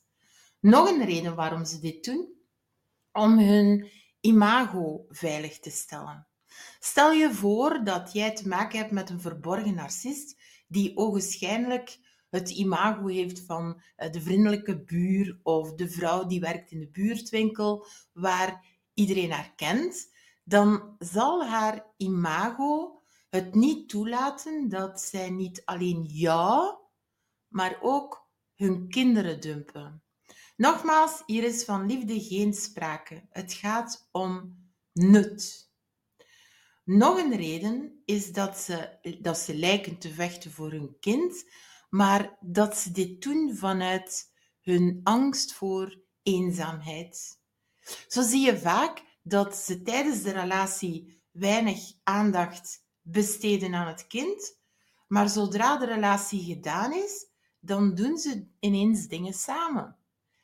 Nog 0.60 0.89
een 0.89 1.05
reden 1.05 1.36
waarom 1.36 1.65
ze 1.65 1.79
dit 1.79 2.03
doen: 2.03 2.34
om 3.12 3.39
hun 3.39 3.89
imago 4.19 5.05
veilig 5.10 5.60
te 5.60 5.69
stellen. 5.69 6.27
Stel 6.79 7.12
je 7.12 7.34
voor 7.34 7.84
dat 7.84 8.13
jij 8.13 8.36
te 8.36 8.48
maken 8.48 8.77
hebt 8.79 8.91
met 8.91 9.10
een 9.10 9.22
verborgen 9.22 9.75
narcist 9.75 10.36
die 10.67 10.98
ogenschijnlijk 10.98 12.00
het 12.29 12.50
imago 12.50 13.07
heeft 13.07 13.41
van 13.41 13.81
eh, 13.96 14.12
de 14.12 14.22
vriendelijke 14.22 14.84
buur 14.84 15.39
of 15.43 15.74
de 15.74 15.89
vrouw 15.89 16.25
die 16.25 16.39
werkt 16.39 16.72
in 16.72 16.79
de 16.79 16.89
buurtwinkel 16.89 17.86
waar 18.13 18.65
iedereen 18.93 19.31
haar 19.31 19.53
kent, 19.55 20.13
dan 20.43 20.96
zal 21.00 21.46
haar 21.46 21.86
imago 21.98 22.96
het 23.29 23.55
niet 23.55 23.89
toelaten 23.89 24.69
dat 24.69 25.01
zij 25.01 25.29
niet 25.29 25.62
alleen 25.65 26.03
jou, 26.03 26.77
maar 27.48 27.77
ook 27.81 28.29
hun 28.55 28.89
kinderen 28.89 29.41
dumpen. 29.41 30.03
Nogmaals, 30.55 31.24
hier 31.25 31.43
is 31.43 31.63
van 31.63 31.86
liefde 31.86 32.22
geen 32.22 32.53
sprake. 32.53 33.27
Het 33.29 33.53
gaat 33.53 34.10
om 34.12 34.57
nut. 34.93 35.72
Nog 36.84 37.17
een 37.17 37.36
reden 37.36 38.01
is 38.05 38.31
dat 38.31 38.57
ze, 38.57 38.98
dat 39.22 39.38
ze 39.38 39.55
lijken 39.55 39.98
te 39.98 40.13
vechten 40.13 40.51
voor 40.51 40.72
hun 40.72 40.98
kind, 41.00 41.50
maar 41.89 42.38
dat 42.41 42.77
ze 42.77 42.91
dit 42.91 43.22
doen 43.22 43.55
vanuit 43.55 44.34
hun 44.62 45.00
angst 45.03 45.53
voor 45.53 46.01
eenzaamheid. 46.24 47.39
Zo 48.07 48.22
zie 48.22 48.46
je 48.46 48.57
vaak 48.57 49.03
dat 49.24 49.55
ze 49.55 49.81
tijdens 49.81 50.22
de 50.22 50.31
relatie 50.31 51.24
weinig 51.31 51.79
aandacht 52.03 52.87
besteden 53.11 53.73
aan 53.73 53.87
het 53.87 54.07
kind, 54.07 54.57
maar 55.07 55.29
zodra 55.29 55.77
de 55.77 55.85
relatie 55.85 56.43
gedaan 56.43 56.93
is, 56.93 57.25
dan 57.59 57.95
doen 57.95 58.17
ze 58.17 58.47
ineens 58.59 59.07
dingen 59.07 59.33
samen. 59.33 59.95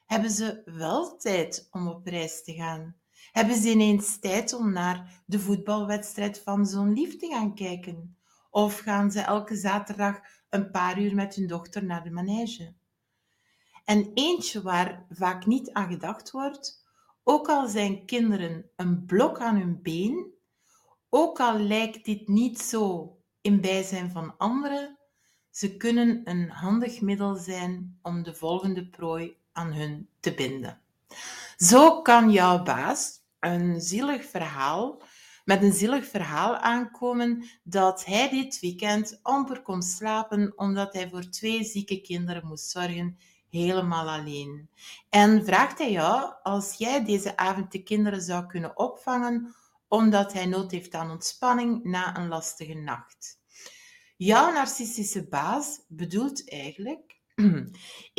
Hebben 0.05 0.31
ze 0.31 0.61
wel 0.65 1.17
tijd 1.17 1.67
om 1.71 1.87
op 1.87 2.05
reis 2.05 2.43
te 2.43 2.53
gaan? 2.53 2.95
Hebben 3.31 3.55
ze 3.55 3.69
ineens 3.69 4.19
tijd 4.19 4.53
om 4.53 4.71
naar 4.71 5.23
de 5.25 5.39
voetbalwedstrijd 5.39 6.39
van 6.39 6.65
zo'n 6.65 6.93
lief 6.93 7.17
te 7.17 7.27
gaan 7.27 7.55
kijken? 7.55 8.17
Of 8.49 8.79
gaan 8.79 9.11
ze 9.11 9.19
elke 9.19 9.55
zaterdag 9.55 10.19
een 10.49 10.71
paar 10.71 10.99
uur 11.01 11.15
met 11.15 11.35
hun 11.35 11.47
dochter 11.47 11.85
naar 11.85 12.03
de 12.03 12.11
manege? 12.11 12.73
En 13.85 14.11
eentje 14.13 14.61
waar 14.61 15.05
vaak 15.09 15.45
niet 15.45 15.71
aan 15.71 15.91
gedacht 15.91 16.31
wordt, 16.31 16.85
ook 17.23 17.47
al 17.49 17.67
zijn 17.67 18.05
kinderen 18.05 18.69
een 18.75 19.05
blok 19.05 19.39
aan 19.39 19.55
hun 19.55 19.81
been, 19.81 20.32
ook 21.15 21.39
al 21.39 21.59
lijkt 21.59 22.05
dit 22.05 22.27
niet 22.27 22.61
zo 22.61 23.15
in 23.41 23.61
bijzijn 23.61 24.11
van 24.11 24.37
anderen, 24.37 24.97
ze 25.49 25.77
kunnen 25.77 26.21
een 26.23 26.49
handig 26.49 27.01
middel 27.01 27.35
zijn 27.35 27.99
om 28.01 28.23
de 28.23 28.33
volgende 28.33 28.87
prooi 28.87 29.35
aan 29.51 29.73
hun 29.73 30.09
te 30.19 30.33
binden. 30.33 30.81
Zo 31.57 32.01
kan 32.01 32.31
jouw 32.31 32.63
baas 32.63 33.19
een 33.39 33.81
zielig 33.81 34.25
verhaal, 34.25 35.01
met 35.45 35.63
een 35.63 35.73
zielig 35.73 36.05
verhaal 36.05 36.55
aankomen 36.55 37.45
dat 37.63 38.05
hij 38.05 38.29
dit 38.29 38.59
weekend 38.59 39.19
amper 39.21 39.61
kon 39.61 39.81
slapen 39.81 40.53
omdat 40.55 40.93
hij 40.93 41.09
voor 41.09 41.29
twee 41.29 41.63
zieke 41.63 42.01
kinderen 42.01 42.47
moest 42.47 42.69
zorgen, 42.69 43.17
helemaal 43.49 44.09
alleen. 44.09 44.69
En 45.09 45.45
vraagt 45.45 45.77
hij 45.77 45.91
jou 45.91 46.33
als 46.43 46.73
jij 46.73 47.05
deze 47.05 47.37
avond 47.37 47.71
de 47.71 47.83
kinderen 47.83 48.21
zou 48.21 48.45
kunnen 48.45 48.77
opvangen 48.77 49.55
omdat 49.93 50.33
hij 50.33 50.45
nood 50.45 50.71
heeft 50.71 50.93
aan 50.93 51.11
ontspanning 51.11 51.83
na 51.83 52.17
een 52.17 52.27
lastige 52.27 52.73
nacht. 52.73 53.39
Jouw 54.17 54.51
narcistische 54.51 55.27
baas 55.27 55.81
bedoelt 55.87 56.49
eigenlijk 56.49 57.21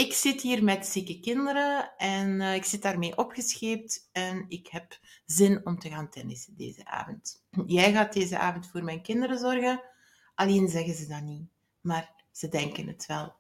Ik 0.04 0.12
zit 0.12 0.40
hier 0.40 0.64
met 0.64 0.86
zieke 0.86 1.20
kinderen 1.20 1.96
en 1.96 2.40
uh, 2.40 2.54
ik 2.54 2.64
zit 2.64 2.82
daarmee 2.82 3.16
opgescheept 3.16 4.08
en 4.12 4.44
ik 4.48 4.66
heb 4.66 4.98
zin 5.26 5.66
om 5.66 5.78
te 5.78 5.88
gaan 5.88 6.10
tennissen 6.10 6.56
deze 6.56 6.84
avond. 6.84 7.44
Jij 7.66 7.92
gaat 7.92 8.12
deze 8.12 8.38
avond 8.38 8.66
voor 8.66 8.84
mijn 8.84 9.02
kinderen 9.02 9.38
zorgen, 9.38 9.82
alleen 10.34 10.68
zeggen 10.68 10.94
ze 10.94 11.06
dat 11.06 11.22
niet, 11.22 11.48
maar 11.80 12.10
ze 12.32 12.48
denken 12.48 12.86
het 12.86 13.06
wel. 13.06 13.34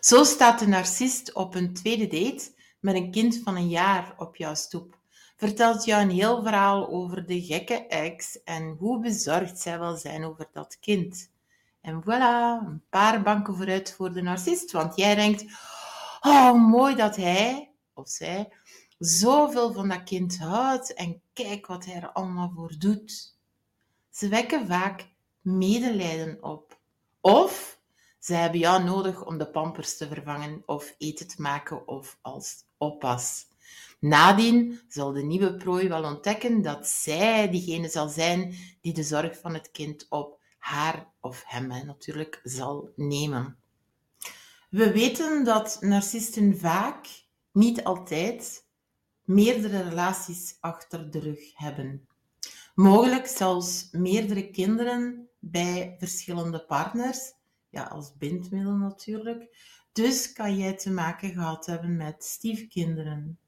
Zo 0.00 0.24
staat 0.24 0.58
de 0.58 0.66
narcist 0.66 1.34
op 1.34 1.54
een 1.54 1.72
tweede 1.72 2.06
date 2.06 2.54
met 2.80 2.94
een 2.94 3.10
kind 3.10 3.40
van 3.44 3.56
een 3.56 3.68
jaar 3.68 4.14
op 4.16 4.36
jouw 4.36 4.54
stoep. 4.54 5.00
Vertelt 5.42 5.84
jou 5.84 6.02
een 6.02 6.10
heel 6.10 6.42
verhaal 6.42 6.88
over 6.88 7.26
de 7.26 7.42
gekke 7.42 7.86
ex 7.86 8.42
en 8.42 8.76
hoe 8.78 9.00
bezorgd 9.00 9.58
zij 9.58 9.78
wel 9.78 9.96
zijn 9.96 10.24
over 10.24 10.48
dat 10.52 10.78
kind. 10.80 11.30
En 11.80 12.02
voilà, 12.02 12.66
een 12.66 12.82
paar 12.90 13.22
banken 13.22 13.56
vooruit 13.56 13.92
voor 13.92 14.12
de 14.12 14.22
narcist. 14.22 14.72
Want 14.72 14.96
jij 14.96 15.14
denkt, 15.14 15.44
Oh, 16.20 16.52
mooi 16.52 16.94
dat 16.94 17.16
hij 17.16 17.70
of 17.94 18.08
zij 18.08 18.52
zoveel 18.98 19.72
van 19.72 19.88
dat 19.88 20.02
kind 20.02 20.38
houdt 20.38 20.94
en 20.94 21.22
kijk 21.32 21.66
wat 21.66 21.84
hij 21.84 21.94
er 21.94 22.12
allemaal 22.12 22.52
voor 22.54 22.74
doet. 22.78 23.36
Ze 24.10 24.28
wekken 24.28 24.66
vaak 24.66 25.08
medelijden 25.40 26.42
op. 26.42 26.78
Of 27.20 27.80
ze 28.18 28.34
hebben 28.34 28.60
jou 28.60 28.84
nodig 28.84 29.26
om 29.26 29.38
de 29.38 29.50
pampers 29.50 29.96
te 29.96 30.08
vervangen 30.08 30.62
of 30.66 30.94
eten 30.98 31.28
te 31.28 31.42
maken 31.42 31.88
of 31.88 32.18
als 32.20 32.64
oppas. 32.76 33.50
Nadien 34.00 34.80
zal 34.88 35.12
de 35.12 35.22
nieuwe 35.22 35.54
prooi 35.54 35.88
wel 35.88 36.04
ontdekken 36.04 36.62
dat 36.62 36.86
zij 36.86 37.50
diegene 37.50 37.88
zal 37.88 38.08
zijn 38.08 38.54
die 38.80 38.92
de 38.92 39.02
zorg 39.02 39.38
van 39.38 39.54
het 39.54 39.70
kind 39.70 40.06
op 40.08 40.40
haar 40.58 41.12
of 41.20 41.42
hem 41.46 41.66
natuurlijk 41.66 42.40
zal 42.42 42.92
nemen. 42.96 43.56
We 44.70 44.92
weten 44.92 45.44
dat 45.44 45.78
narcisten 45.80 46.58
vaak, 46.58 47.06
niet 47.52 47.84
altijd, 47.84 48.66
meerdere 49.24 49.82
relaties 49.82 50.56
achter 50.60 51.10
de 51.10 51.18
rug 51.18 51.52
hebben. 51.54 52.06
Mogelijk 52.74 53.26
zelfs 53.26 53.88
meerdere 53.90 54.50
kinderen 54.50 55.28
bij 55.38 55.96
verschillende 55.98 56.64
partners, 56.64 57.32
ja, 57.68 57.82
als 57.84 58.16
bindmiddel 58.16 58.76
natuurlijk. 58.76 59.56
Dus 59.92 60.32
kan 60.32 60.56
jij 60.56 60.76
te 60.76 60.90
maken 60.90 61.32
gehad 61.32 61.66
hebben 61.66 61.96
met 61.96 62.24
stiefkinderen. 62.24 63.38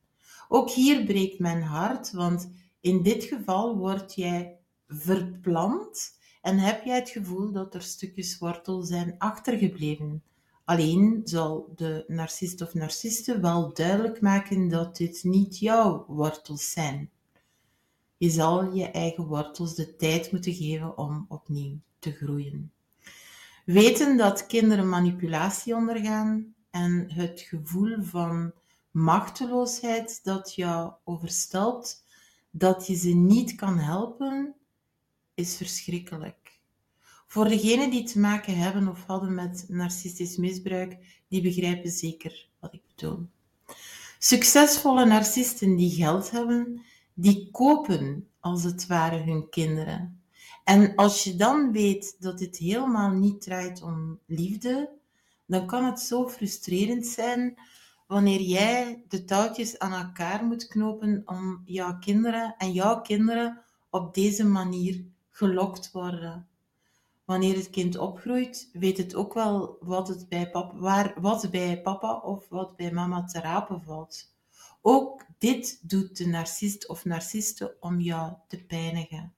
Ook 0.55 0.71
hier 0.71 1.05
breekt 1.05 1.39
mijn 1.39 1.63
hart, 1.63 2.13
want 2.13 2.51
in 2.81 3.03
dit 3.03 3.25
geval 3.25 3.77
word 3.77 4.15
jij 4.15 4.59
verplant 4.89 6.19
en 6.43 6.59
heb 6.59 6.85
jij 6.85 6.99
het 6.99 7.11
gevoel 7.11 7.53
dat 7.53 7.75
er 7.75 7.83
stukjes 7.83 8.39
wortel 8.39 8.83
zijn 8.83 9.15
achtergebleven. 9.19 10.23
Alleen 10.65 11.21
zal 11.25 11.73
de 11.77 12.05
narcist 12.07 12.61
of 12.61 12.75
narciste 12.75 13.41
wel 13.41 13.73
duidelijk 13.73 14.21
maken 14.21 14.69
dat 14.69 14.97
dit 14.97 15.25
niet 15.25 15.59
jouw 15.59 16.05
wortels 16.09 16.71
zijn. 16.71 17.11
Je 18.17 18.31
zal 18.31 18.75
je 18.75 18.91
eigen 18.91 19.27
wortels 19.27 19.75
de 19.75 19.97
tijd 19.97 20.33
moeten 20.33 20.55
geven 20.55 20.99
om 20.99 21.27
opnieuw 21.29 21.79
te 21.99 22.13
groeien. 22.13 22.73
Weten 23.65 24.17
dat 24.17 24.47
kinderen 24.47 24.89
manipulatie 24.89 25.75
ondergaan 25.75 26.55
en 26.71 27.13
het 27.13 27.41
gevoel 27.41 28.03
van 28.03 28.53
machteloosheid 28.95 30.21
dat 30.25 30.55
jou 30.55 30.93
overstelpt, 31.05 32.05
dat 32.51 32.87
je 32.87 32.95
ze 32.95 33.09
niet 33.09 33.55
kan 33.55 33.79
helpen, 33.79 34.55
is 35.35 35.57
verschrikkelijk. 35.57 36.61
Voor 37.27 37.49
degenen 37.49 37.91
die 37.91 38.03
te 38.03 38.19
maken 38.19 38.57
hebben 38.57 38.89
of 38.89 39.05
hadden 39.07 39.35
met 39.35 39.65
narcistisch 39.69 40.37
misbruik, 40.37 40.97
die 41.29 41.43
begrijpen 41.43 41.91
zeker 41.91 42.49
wat 42.61 42.75
ik 42.75 42.83
bedoel. 42.95 43.27
Succesvolle 44.19 45.05
narcisten 45.05 45.77
die 45.77 45.91
geld 45.91 46.31
hebben, 46.31 46.83
die 47.15 47.51
kopen 47.51 48.29
als 48.41 48.65
het 48.65 48.87
ware 48.87 49.23
hun 49.23 49.49
kinderen. 49.49 50.23
En 50.65 50.95
als 50.95 51.25
je 51.25 51.37
dan 51.37 51.73
weet 51.73 52.17
dat 52.19 52.39
dit 52.39 52.57
helemaal 52.57 53.11
niet 53.11 53.41
draait 53.41 53.83
om 53.83 54.19
liefde, 54.27 54.91
dan 55.47 55.67
kan 55.67 55.85
het 55.85 56.01
zo 56.01 56.29
frustrerend 56.29 57.07
zijn 57.07 57.59
wanneer 58.07 58.41
jij 58.41 59.05
de 59.09 59.25
touwtjes 59.25 59.79
aan 59.79 59.93
elkaar 59.93 60.45
moet 60.45 60.67
knopen 60.67 61.23
om 61.25 61.63
jouw 61.65 61.99
kinderen 61.99 62.55
en 62.59 62.73
jouw 62.73 63.01
kinderen 63.01 63.63
op 63.91 64.15
deze 64.15 64.45
manier 64.45 65.05
gelokt 65.31 65.93
worden. 65.93 66.49
Wanneer 67.25 67.57
het 67.57 67.71
kind 67.71 67.97
opgroeit, 67.97 68.69
weet 68.73 68.97
het 68.97 69.15
ook 69.15 69.35
wel 69.35 69.77
wat, 69.81 70.09
het 70.09 70.29
bij, 70.29 70.51
papa, 70.51 70.77
waar, 70.77 71.15
wat 71.21 71.51
bij 71.51 71.81
papa 71.83 72.17
of 72.17 72.49
wat 72.49 72.77
bij 72.77 72.93
mama 72.93 73.25
te 73.25 73.41
rapen 73.41 73.83
valt. 73.83 74.33
Ook 74.81 75.25
dit 75.39 75.79
doet 75.91 76.17
de 76.17 76.27
narcist 76.27 76.89
of 76.89 77.05
narciste 77.05 77.77
om 77.81 78.01
jou 78.01 78.33
te 78.49 78.65
pijnigen. 78.65 79.35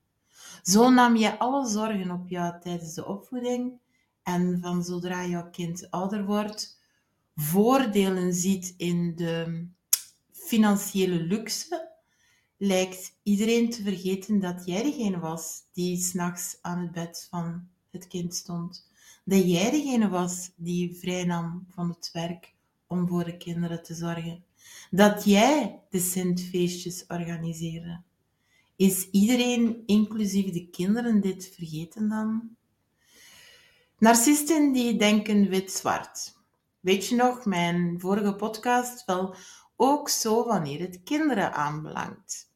Zo 0.61 0.89
nam 0.89 1.15
je 1.15 1.39
alle 1.39 1.67
zorgen 1.67 2.11
op 2.11 2.29
jou 2.29 2.61
tijdens 2.61 2.93
de 2.93 3.05
opvoeding 3.05 3.79
en 4.23 4.59
van 4.61 4.83
zodra 4.83 5.25
jouw 5.25 5.49
kind 5.49 5.91
ouder 5.91 6.25
wordt, 6.25 6.76
voordelen 7.39 8.33
ziet 8.33 8.73
in 8.77 9.15
de 9.15 9.65
financiële 10.31 11.19
luxe, 11.19 11.89
lijkt 12.57 13.17
iedereen 13.23 13.69
te 13.69 13.83
vergeten 13.83 14.39
dat 14.39 14.65
jij 14.65 14.83
degene 14.83 15.19
was 15.19 15.63
die 15.73 15.97
s'nachts 15.97 16.57
aan 16.61 16.79
het 16.79 16.91
bed 16.91 17.27
van 17.29 17.67
het 17.91 18.07
kind 18.07 18.35
stond. 18.35 18.89
Dat 19.25 19.49
jij 19.49 19.71
degene 19.71 20.09
was 20.09 20.51
die 20.55 20.95
vrij 20.95 21.23
nam 21.25 21.65
van 21.69 21.89
het 21.89 22.09
werk 22.13 22.53
om 22.87 23.07
voor 23.07 23.23
de 23.23 23.37
kinderen 23.37 23.83
te 23.83 23.93
zorgen. 23.93 24.43
Dat 24.91 25.25
jij 25.25 25.79
de 25.89 25.99
Sint-feestjes 25.99 27.05
organiseerde. 27.07 28.01
Is 28.75 29.09
iedereen, 29.09 29.83
inclusief 29.85 30.51
de 30.51 30.67
kinderen, 30.67 31.21
dit 31.21 31.51
vergeten 31.55 32.09
dan? 32.09 32.55
Narcisten 33.97 34.71
die 34.71 34.97
denken 34.97 35.49
wit-zwart. 35.49 36.36
Weet 36.79 37.07
je 37.07 37.15
nog, 37.15 37.45
mijn 37.45 37.99
vorige 37.99 38.35
podcast? 38.35 39.05
Wel, 39.05 39.35
ook 39.75 40.09
zo 40.09 40.45
wanneer 40.45 40.79
het 40.79 41.03
kinderen 41.03 41.53
aanbelangt. 41.53 42.51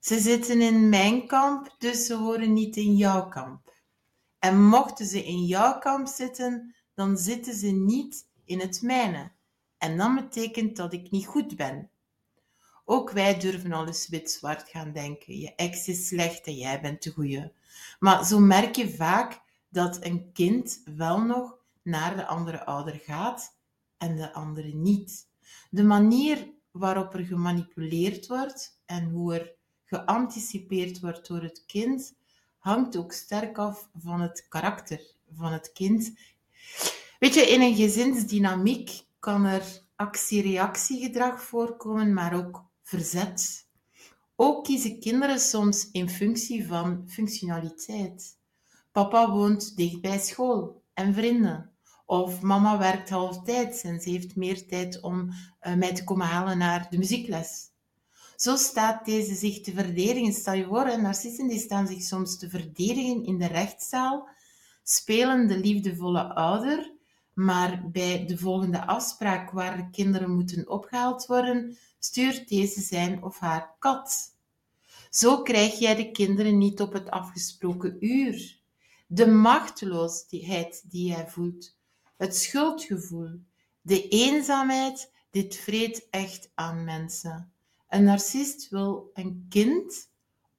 Ze 0.00 0.20
zitten 0.20 0.60
in 0.60 0.88
mijn 0.88 1.26
kamp, 1.26 1.74
dus 1.78 2.06
ze 2.06 2.14
horen 2.14 2.52
niet 2.52 2.76
in 2.76 2.94
jouw 2.96 3.28
kamp. 3.28 3.72
En 4.38 4.66
mochten 4.66 5.06
ze 5.06 5.24
in 5.24 5.44
jouw 5.44 5.78
kamp 5.78 6.06
zitten, 6.06 6.74
dan 6.94 7.16
zitten 7.16 7.54
ze 7.54 7.66
niet 7.66 8.28
in 8.44 8.60
het 8.60 8.82
mijne. 8.82 9.32
En 9.78 9.96
dat 9.96 10.14
betekent 10.14 10.76
dat 10.76 10.92
ik 10.92 11.10
niet 11.10 11.26
goed 11.26 11.56
ben. 11.56 11.90
Ook 12.84 13.10
wij 13.10 13.38
durven 13.38 13.72
al 13.72 13.86
eens 13.86 14.08
wit-zwart 14.08 14.68
gaan 14.68 14.92
denken. 14.92 15.38
Je 15.38 15.54
ex 15.54 15.88
is 15.88 16.08
slecht 16.08 16.46
en 16.46 16.54
jij 16.54 16.80
bent 16.80 17.02
de 17.02 17.10
goeie. 17.10 17.52
Maar 17.98 18.24
zo 18.24 18.38
merk 18.38 18.76
je 18.76 18.94
vaak 18.94 19.40
dat 19.68 20.04
een 20.04 20.32
kind 20.32 20.82
wel 20.84 21.20
nog 21.20 21.54
naar 21.82 22.16
de 22.16 22.26
andere 22.26 22.64
ouder 22.64 23.00
gaat 23.04 23.55
en 23.98 24.16
de 24.16 24.32
andere 24.32 24.74
niet. 24.74 25.28
De 25.70 25.84
manier 25.84 26.54
waarop 26.70 27.14
er 27.14 27.24
gemanipuleerd 27.24 28.26
wordt 28.26 28.80
en 28.86 29.10
hoe 29.10 29.34
er 29.34 29.54
geanticipeerd 29.84 31.00
wordt 31.00 31.28
door 31.28 31.42
het 31.42 31.64
kind, 31.66 32.14
hangt 32.58 32.96
ook 32.96 33.12
sterk 33.12 33.58
af 33.58 33.88
van 33.98 34.20
het 34.20 34.46
karakter 34.48 35.00
van 35.32 35.52
het 35.52 35.72
kind. 35.72 36.12
Weet 37.18 37.34
je, 37.34 37.40
in 37.40 37.60
een 37.60 37.74
gezinsdynamiek 37.74 39.04
kan 39.18 39.44
er 39.44 39.82
actie-reactiegedrag 39.96 41.42
voorkomen, 41.42 42.12
maar 42.12 42.34
ook 42.34 42.64
verzet. 42.82 43.66
Ook 44.36 44.64
kiezen 44.64 45.00
kinderen 45.00 45.40
soms 45.40 45.90
in 45.90 46.10
functie 46.10 46.66
van 46.66 47.04
functionaliteit. 47.08 48.38
Papa 48.92 49.30
woont 49.30 49.76
dicht 49.76 50.00
bij 50.00 50.18
school 50.18 50.82
en 50.94 51.14
vrienden. 51.14 51.75
Of 52.06 52.40
mama 52.40 52.78
werkt 52.78 53.10
halftijds 53.10 53.82
en 53.82 54.00
ze 54.00 54.10
heeft 54.10 54.36
meer 54.36 54.66
tijd 54.66 55.00
om 55.00 55.30
uh, 55.30 55.74
mij 55.74 55.94
te 55.94 56.04
komen 56.04 56.26
halen 56.26 56.58
naar 56.58 56.86
de 56.90 56.98
muziekles. 56.98 57.70
Zo 58.36 58.56
staat 58.56 59.04
deze 59.04 59.34
zich 59.34 59.60
te 59.60 59.72
verdedigen. 59.72 60.32
Stel 60.32 60.54
je 60.54 60.64
voor, 60.64 61.00
narcissen 61.00 61.48
die 61.48 61.58
staan 61.58 61.86
zich 61.86 62.02
soms 62.02 62.38
te 62.38 62.48
verdedigen 62.48 63.24
in 63.24 63.38
de 63.38 63.46
rechtszaal, 63.46 64.28
spelen 64.82 65.48
de 65.48 65.58
liefdevolle 65.58 66.34
ouder, 66.34 66.92
maar 67.34 67.90
bij 67.90 68.26
de 68.26 68.38
volgende 68.38 68.86
afspraak 68.86 69.50
waar 69.50 69.76
de 69.76 69.90
kinderen 69.90 70.30
moeten 70.30 70.68
opgehaald 70.68 71.26
worden, 71.26 71.78
stuurt 71.98 72.48
deze 72.48 72.80
zijn 72.80 73.22
of 73.22 73.38
haar 73.38 73.74
kat. 73.78 74.34
Zo 75.10 75.42
krijg 75.42 75.78
jij 75.78 75.94
de 75.94 76.10
kinderen 76.10 76.58
niet 76.58 76.80
op 76.80 76.92
het 76.92 77.10
afgesproken 77.10 77.96
uur. 78.00 78.58
De 79.06 79.26
machteloosheid 79.26 80.90
die 80.90 81.08
jij 81.08 81.28
voelt, 81.28 81.75
het 82.16 82.36
schuldgevoel, 82.36 83.40
de 83.80 84.08
eenzaamheid, 84.08 85.12
dit 85.30 85.56
vreet 85.56 86.06
echt 86.10 86.50
aan 86.54 86.84
mensen. 86.84 87.52
Een 87.88 88.04
narcist 88.04 88.68
wil 88.68 89.10
een 89.14 89.46
kind 89.48 90.08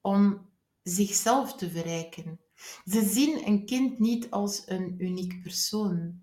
om 0.01 0.49
zichzelf 0.83 1.55
te 1.55 1.69
verrijken. 1.69 2.39
Ze 2.85 3.09
zien 3.09 3.47
een 3.47 3.65
kind 3.65 3.99
niet 3.99 4.31
als 4.31 4.63
een 4.65 4.95
uniek 4.97 5.41
persoon. 5.41 6.21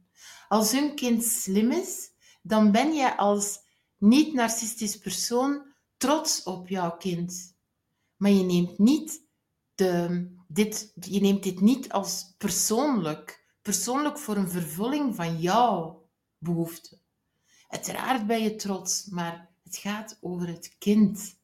Als 0.48 0.72
hun 0.72 0.94
kind 0.94 1.24
slim 1.24 1.70
is, 1.70 2.10
dan 2.42 2.72
ben 2.72 2.92
je 2.92 3.16
als 3.16 3.60
niet-narcistisch 3.98 4.98
persoon 4.98 5.62
trots 5.96 6.42
op 6.42 6.68
jouw 6.68 6.96
kind. 6.96 7.56
Maar 8.16 8.30
je 8.30 8.42
neemt, 8.42 8.78
niet 8.78 9.22
de, 9.74 10.26
dit, 10.48 10.92
je 11.00 11.20
neemt 11.20 11.42
dit 11.42 11.60
niet 11.60 11.92
als 11.92 12.34
persoonlijk, 12.38 13.43
persoonlijk 13.64 14.18
voor 14.18 14.36
een 14.36 14.50
vervulling 14.50 15.14
van 15.14 15.40
jouw 15.40 16.06
behoefte. 16.38 16.98
Uiteraard 17.68 18.26
ben 18.26 18.42
je 18.42 18.56
trots, 18.56 19.06
maar 19.06 19.50
het 19.62 19.76
gaat 19.76 20.18
over 20.20 20.46
het 20.48 20.76
kind. 20.78 21.38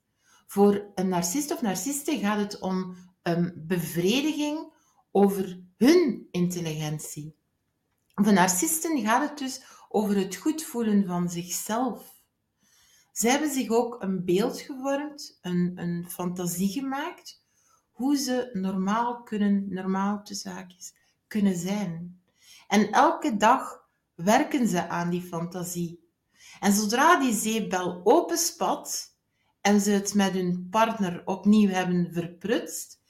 Voor 0.47 0.91
een 0.95 1.09
narcist 1.09 1.53
of 1.53 1.63
narciste 1.63 2.19
gaat 2.19 2.39
het 2.39 2.59
om 2.59 2.97
een 3.23 3.53
bevrediging 3.67 4.73
over 5.11 5.61
hun 5.77 6.29
intelligentie. 6.31 7.37
Voor 8.15 8.33
narcisten 8.33 9.01
gaat 9.01 9.29
het 9.29 9.39
dus 9.39 9.63
over 9.89 10.17
het 10.17 10.37
goed 10.37 10.63
voelen 10.63 11.07
van 11.07 11.31
zichzelf. 11.31 12.23
Ze 13.13 13.29
hebben 13.29 13.51
zich 13.51 13.69
ook 13.69 14.03
een 14.03 14.25
beeld 14.25 14.61
gevormd, 14.61 15.39
een, 15.43 15.73
een 15.75 16.11
fantasie 16.11 16.69
gemaakt, 16.69 17.43
hoe 17.91 18.17
ze 18.17 18.51
normaal 18.53 19.23
kunnen, 19.23 19.67
normaal 19.69 20.23
te 20.23 20.35
zaakjes, 20.35 20.95
kunnen 21.31 21.57
zijn. 21.57 22.21
En 22.69 22.91
elke 22.91 23.37
dag 23.37 23.89
werken 24.15 24.69
ze 24.69 24.89
aan 24.89 25.11
die 25.11 25.23
fantasie. 25.23 26.09
En 26.61 26.73
zodra 26.73 27.21
die 27.21 27.35
zeepbel 27.35 28.01
openspat 28.05 29.17
en 29.61 29.81
ze 29.81 29.91
het 29.91 30.15
met 30.15 30.33
hun 30.33 30.69
partner 30.71 31.23
opnieuw 31.25 31.69
hebben 31.69 32.13
verprutst, 32.13 33.01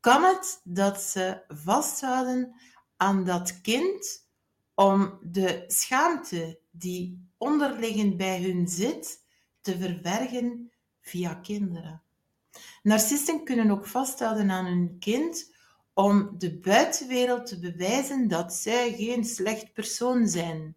kan 0.00 0.22
het 0.22 0.60
dat 0.64 1.00
ze 1.00 1.42
vasthouden 1.48 2.54
aan 2.96 3.24
dat 3.24 3.60
kind 3.60 4.28
om 4.74 5.18
de 5.22 5.64
schaamte 5.66 6.60
die 6.70 7.28
onderliggend 7.38 8.16
bij 8.16 8.42
hun 8.42 8.68
zit 8.68 9.24
te 9.60 9.78
verbergen 9.78 10.72
via 11.00 11.34
kinderen. 11.34 12.02
Narcisten 12.82 13.44
kunnen 13.44 13.70
ook 13.70 13.86
vasthouden 13.86 14.50
aan 14.50 14.66
hun 14.66 14.96
kind 14.98 15.54
om 15.96 16.34
de 16.38 16.58
buitenwereld 16.58 17.46
te 17.46 17.58
bewijzen 17.58 18.28
dat 18.28 18.52
zij 18.54 18.94
geen 18.94 19.24
slecht 19.24 19.72
persoon 19.72 20.28
zijn. 20.28 20.76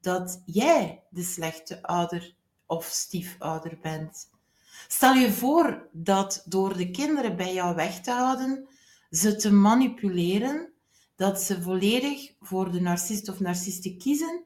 Dat 0.00 0.42
jij 0.46 1.02
de 1.10 1.22
slechte 1.22 1.82
ouder 1.82 2.34
of 2.66 2.84
stiefouder 2.84 3.78
bent. 3.82 4.30
Stel 4.88 5.14
je 5.14 5.32
voor 5.32 5.88
dat 5.92 6.42
door 6.48 6.76
de 6.76 6.90
kinderen 6.90 7.36
bij 7.36 7.54
jou 7.54 7.74
weg 7.74 8.00
te 8.00 8.10
houden, 8.10 8.68
ze 9.10 9.36
te 9.36 9.52
manipuleren, 9.52 10.72
dat 11.16 11.40
ze 11.40 11.62
volledig 11.62 12.32
voor 12.40 12.72
de 12.72 12.80
narcist 12.80 13.28
of 13.28 13.40
narciste 13.40 13.96
kiezen, 13.96 14.42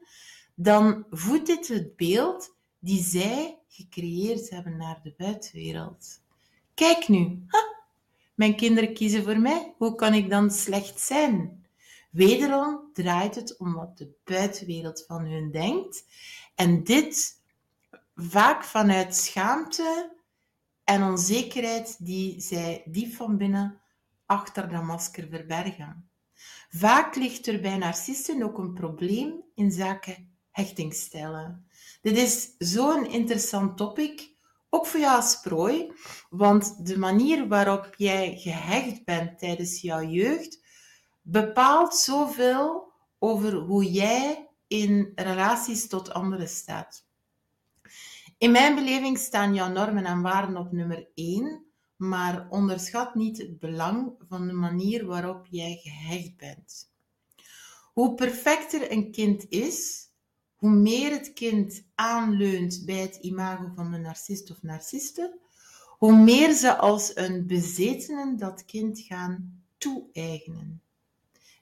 dan 0.55 1.05
voedt 1.09 1.45
dit 1.45 1.67
het 1.67 1.95
beeld 1.95 2.55
die 2.79 3.03
zij 3.03 3.59
gecreëerd 3.67 4.49
hebben 4.49 4.77
naar 4.77 4.99
de 5.03 5.13
buitenwereld. 5.17 6.21
Kijk 6.73 7.07
nu, 7.07 7.43
ha, 7.47 7.68
mijn 8.39 8.55
kinderen 8.55 8.93
kiezen 8.93 9.23
voor 9.23 9.39
mij, 9.39 9.73
hoe 9.77 9.95
kan 9.95 10.13
ik 10.13 10.29
dan 10.29 10.51
slecht 10.51 10.99
zijn? 10.99 11.65
Wederom 12.11 12.89
draait 12.93 13.35
het 13.35 13.57
om 13.57 13.73
wat 13.73 13.97
de 13.97 14.09
buitenwereld 14.23 15.03
van 15.07 15.25
hun 15.25 15.51
denkt. 15.51 16.05
En 16.55 16.83
dit 16.83 17.41
vaak 18.15 18.63
vanuit 18.63 19.15
schaamte 19.15 20.15
en 20.83 21.03
onzekerheid 21.03 22.05
die 22.05 22.41
zij 22.41 22.83
diep 22.85 23.13
van 23.13 23.37
binnen 23.37 23.81
achter 24.25 24.69
dat 24.69 24.83
masker 24.83 25.27
verbergen. 25.29 26.09
Vaak 26.69 27.15
ligt 27.15 27.47
er 27.47 27.61
bij 27.61 27.77
narcisten 27.77 28.43
ook 28.43 28.57
een 28.57 28.73
probleem 28.73 29.43
in 29.55 29.71
zaken 29.71 30.37
hechtingstijlen. 30.51 31.67
Dit 32.01 32.17
is 32.17 32.55
zo'n 32.57 33.09
interessant 33.09 33.77
topic, 33.77 34.31
ook 34.69 34.85
voor 34.85 34.99
jou 34.99 35.15
als 35.15 35.39
prooi, 35.39 35.91
want 36.29 36.85
de 36.85 36.97
manier 36.97 37.47
waarop 37.47 37.93
jij 37.97 38.37
gehecht 38.37 39.05
bent 39.05 39.39
tijdens 39.39 39.81
jouw 39.81 40.01
jeugd 40.01 40.59
bepaalt 41.21 41.95
zoveel 41.95 42.91
over 43.19 43.53
hoe 43.53 43.91
jij 43.91 44.49
in 44.67 45.11
relaties 45.15 45.87
tot 45.87 46.13
anderen 46.13 46.49
staat. 46.49 47.07
In 48.37 48.51
mijn 48.51 48.75
beleving 48.75 49.17
staan 49.17 49.53
jouw 49.53 49.71
normen 49.71 50.05
en 50.05 50.21
waarden 50.21 50.57
op 50.57 50.71
nummer 50.71 51.07
1, 51.13 51.65
maar 51.95 52.47
onderschat 52.49 53.15
niet 53.15 53.37
het 53.37 53.59
belang 53.59 54.13
van 54.27 54.47
de 54.47 54.53
manier 54.53 55.05
waarop 55.05 55.45
jij 55.49 55.79
gehecht 55.81 56.37
bent. 56.37 56.93
Hoe 57.93 58.15
perfecter 58.15 58.91
een 58.91 59.11
kind 59.11 59.45
is, 59.49 60.08
hoe 60.59 60.69
meer 60.69 61.11
het 61.11 61.33
kind 61.33 61.83
aanleunt 61.95 62.85
bij 62.85 62.97
het 62.97 63.15
imago 63.15 63.71
van 63.75 63.91
de 63.91 63.97
narcist 63.97 64.51
of 64.51 64.61
narciste, 64.61 65.37
hoe 65.87 66.15
meer 66.15 66.53
ze 66.53 66.77
als 66.77 67.15
een 67.15 67.47
bezetenen 67.47 68.37
dat 68.37 68.65
kind 68.65 68.99
gaan 68.99 69.63
toe-eigenen. 69.77 70.81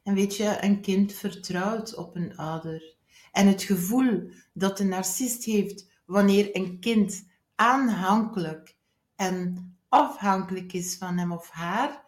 En 0.03 0.13
weet 0.13 0.35
je, 0.35 0.57
een 0.61 0.81
kind 0.81 1.13
vertrouwt 1.13 1.95
op 1.95 2.15
een 2.15 2.37
ouder. 2.37 2.95
En 3.31 3.47
het 3.47 3.63
gevoel 3.63 4.29
dat 4.53 4.77
de 4.77 4.83
narcist 4.83 5.43
heeft 5.43 5.87
wanneer 6.05 6.55
een 6.55 6.79
kind 6.79 7.25
aanhankelijk 7.55 8.75
en 9.15 9.75
afhankelijk 9.89 10.73
is 10.73 10.97
van 10.97 11.17
hem 11.17 11.31
of 11.31 11.49
haar, 11.49 12.05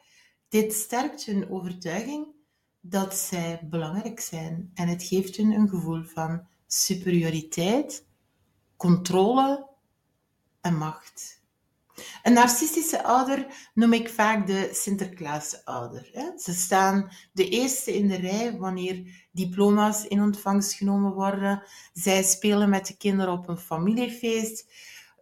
dit 0.47 0.73
sterkt 0.73 1.25
hun 1.25 1.49
overtuiging 1.49 2.27
dat 2.79 3.15
zij 3.15 3.67
belangrijk 3.69 4.19
zijn 4.19 4.71
en 4.73 4.87
het 4.87 5.03
geeft 5.03 5.35
hun 5.35 5.51
een 5.51 5.69
gevoel 5.69 6.03
van 6.03 6.47
superioriteit, 6.71 8.05
controle 8.77 9.67
en 10.61 10.77
macht. 10.77 11.41
Een 12.23 12.33
narcistische 12.33 13.03
ouder 13.03 13.69
noem 13.73 13.93
ik 13.93 14.09
vaak 14.09 14.47
de 14.47 14.69
Sinterklaasouder. 14.73 16.33
Ze 16.37 16.53
staan 16.53 17.11
de 17.31 17.49
eerste 17.49 17.95
in 17.95 18.07
de 18.07 18.15
rij 18.15 18.57
wanneer 18.57 19.27
diploma's 19.31 20.05
in 20.05 20.21
ontvangst 20.21 20.73
genomen 20.73 21.13
worden. 21.13 21.63
Zij 21.93 22.23
spelen 22.23 22.69
met 22.69 22.87
de 22.87 22.97
kinderen 22.97 23.33
op 23.33 23.47
een 23.47 23.57
familiefeest. 23.57 24.65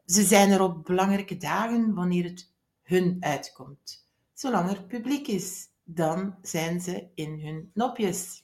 Ze 0.06 0.24
zijn 0.24 0.52
er 0.52 0.62
op 0.62 0.86
belangrijke 0.86 1.38
dagen 1.38 1.94
wanneer 1.94 2.24
het 2.24 2.52
hun 2.84 3.18
uitkomt. 3.20 4.08
Zolang 4.34 4.70
er 4.70 4.84
publiek 4.84 5.28
is, 5.28 5.68
dan 5.84 6.36
zijn 6.42 6.82
ze 6.82 7.08
in 7.16 7.40
hun 7.40 7.72
nopjes. 7.74 8.44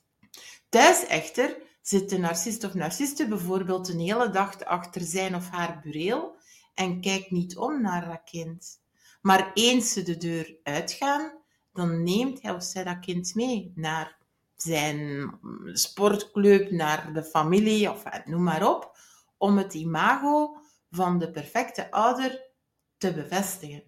Thuis 0.69 1.05
echter 1.05 1.57
zit 1.83 2.09
de 2.09 2.17
narcist 2.17 2.63
of 2.63 2.73
narciste 2.73 3.27
bijvoorbeeld 3.27 3.89
een 3.89 3.99
hele 3.99 4.29
dag 4.29 4.63
achter 4.63 5.01
zijn 5.01 5.35
of 5.35 5.49
haar 5.49 5.79
bureel 5.83 6.35
en 6.73 7.01
kijkt 7.01 7.31
niet 7.31 7.57
om 7.57 7.81
naar 7.81 8.07
dat 8.07 8.21
kind. 8.25 8.81
Maar 9.21 9.51
eens 9.53 9.93
ze 9.93 10.03
de 10.03 10.17
deur 10.17 10.55
uitgaan, 10.63 11.31
dan 11.73 12.03
neemt 12.03 12.41
hij 12.41 12.51
of 12.51 12.63
zij 12.63 12.83
dat 12.83 12.99
kind 12.99 13.35
mee 13.35 13.71
naar 13.75 14.17
zijn 14.55 15.31
sportclub, 15.65 16.71
naar 16.71 17.13
de 17.13 17.23
familie 17.23 17.91
of 17.91 18.03
noem 18.25 18.43
maar 18.43 18.67
op, 18.67 18.97
om 19.37 19.57
het 19.57 19.73
imago 19.73 20.57
van 20.91 21.19
de 21.19 21.31
perfecte 21.31 21.91
ouder 21.91 22.51
te 22.97 23.13
bevestigen. 23.13 23.83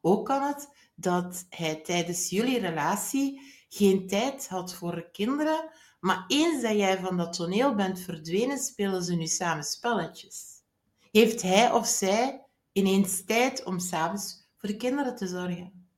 Ook 0.00 0.26
kan 0.26 0.42
het 0.42 0.68
dat 0.94 1.46
hij 1.48 1.74
tijdens 1.74 2.30
jullie 2.30 2.58
relatie 2.58 3.40
geen 3.68 4.06
tijd 4.06 4.48
had 4.48 4.74
voor 4.74 4.94
de 4.94 5.10
kinderen, 5.10 5.70
maar 6.00 6.24
eens 6.28 6.62
dat 6.62 6.76
jij 6.76 6.98
van 6.98 7.16
dat 7.16 7.32
toneel 7.32 7.74
bent 7.74 8.00
verdwenen, 8.00 8.58
spelen 8.58 9.02
ze 9.02 9.14
nu 9.14 9.26
samen 9.26 9.64
spelletjes. 9.64 10.62
Heeft 11.10 11.42
hij 11.42 11.72
of 11.72 11.86
zij 11.86 12.44
ineens 12.72 13.24
tijd 13.24 13.64
om 13.64 13.78
s'avonds 13.78 14.48
voor 14.56 14.68
de 14.68 14.76
kinderen 14.76 15.16
te 15.16 15.26
zorgen? 15.26 15.88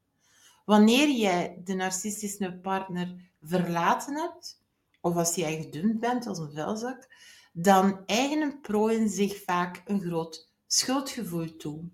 Wanneer 0.64 1.10
jij 1.10 1.60
de 1.64 1.74
narcistische 1.74 2.58
partner 2.62 3.30
verlaten 3.42 4.14
hebt, 4.14 4.62
of 5.00 5.16
als 5.16 5.34
jij 5.34 5.62
gedumpt 5.62 6.00
bent 6.00 6.26
als 6.26 6.38
een 6.38 6.52
vuilzak, 6.52 7.08
dan 7.52 8.02
eigenen 8.06 8.60
prooien 8.60 9.08
zich 9.08 9.42
vaak 9.44 9.82
een 9.84 10.00
groot 10.00 10.52
schuldgevoel 10.66 11.56
toe. 11.56 11.84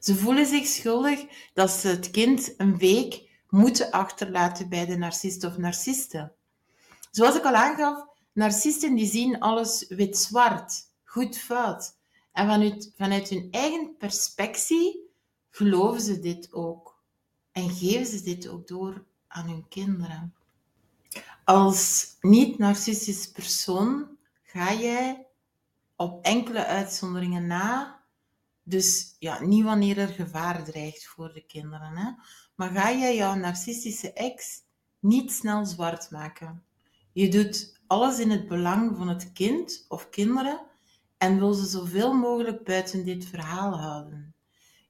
Ze 0.00 0.14
voelen 0.14 0.46
zich 0.46 0.66
schuldig 0.66 1.50
dat 1.54 1.70
ze 1.70 1.88
het 1.88 2.10
kind 2.10 2.54
een 2.56 2.78
week 2.78 3.30
moeten 3.48 3.90
achterlaten 3.90 4.68
bij 4.68 4.86
de 4.86 4.96
narcist 4.96 5.44
of 5.44 5.56
narciste. 5.56 6.32
Zoals 7.16 7.36
ik 7.36 7.44
al 7.44 7.54
aangaf, 7.54 8.06
narcisten 8.32 8.94
die 8.94 9.06
zien 9.06 9.40
alles 9.40 9.84
wit-zwart, 9.88 10.90
goed-fout. 11.04 11.96
En 12.32 12.46
vanuit, 12.46 12.92
vanuit 12.96 13.28
hun 13.28 13.48
eigen 13.50 13.96
perspectie 13.98 15.10
geloven 15.50 16.00
ze 16.00 16.20
dit 16.20 16.52
ook. 16.52 17.02
En 17.52 17.70
geven 17.70 18.06
ze 18.06 18.22
dit 18.22 18.48
ook 18.48 18.68
door 18.68 19.04
aan 19.26 19.48
hun 19.48 19.68
kinderen. 19.68 20.34
Als 21.44 22.16
niet-narcistisch 22.20 23.30
persoon 23.30 24.08
ga 24.42 24.72
jij 24.72 25.26
op 25.94 26.24
enkele 26.24 26.66
uitzonderingen 26.66 27.46
na 27.46 28.00
dus 28.62 29.16
ja, 29.18 29.42
niet 29.42 29.64
wanneer 29.64 29.98
er 29.98 30.08
gevaar 30.08 30.64
dreigt 30.64 31.06
voor 31.06 31.32
de 31.32 31.46
kinderen. 31.46 31.96
Hè? 31.96 32.10
Maar 32.54 32.70
ga 32.70 32.92
jij 32.92 33.16
jouw 33.16 33.34
narcistische 33.34 34.12
ex 34.12 34.62
niet 34.98 35.32
snel 35.32 35.66
zwart 35.66 36.10
maken. 36.10 36.65
Je 37.16 37.28
doet 37.28 37.80
alles 37.86 38.18
in 38.18 38.30
het 38.30 38.48
belang 38.48 38.96
van 38.96 39.08
het 39.08 39.32
kind 39.32 39.84
of 39.88 40.08
kinderen 40.08 40.60
en 41.18 41.38
wil 41.38 41.52
ze 41.52 41.66
zoveel 41.66 42.12
mogelijk 42.12 42.64
buiten 42.64 43.04
dit 43.04 43.24
verhaal 43.24 43.78
houden. 43.78 44.34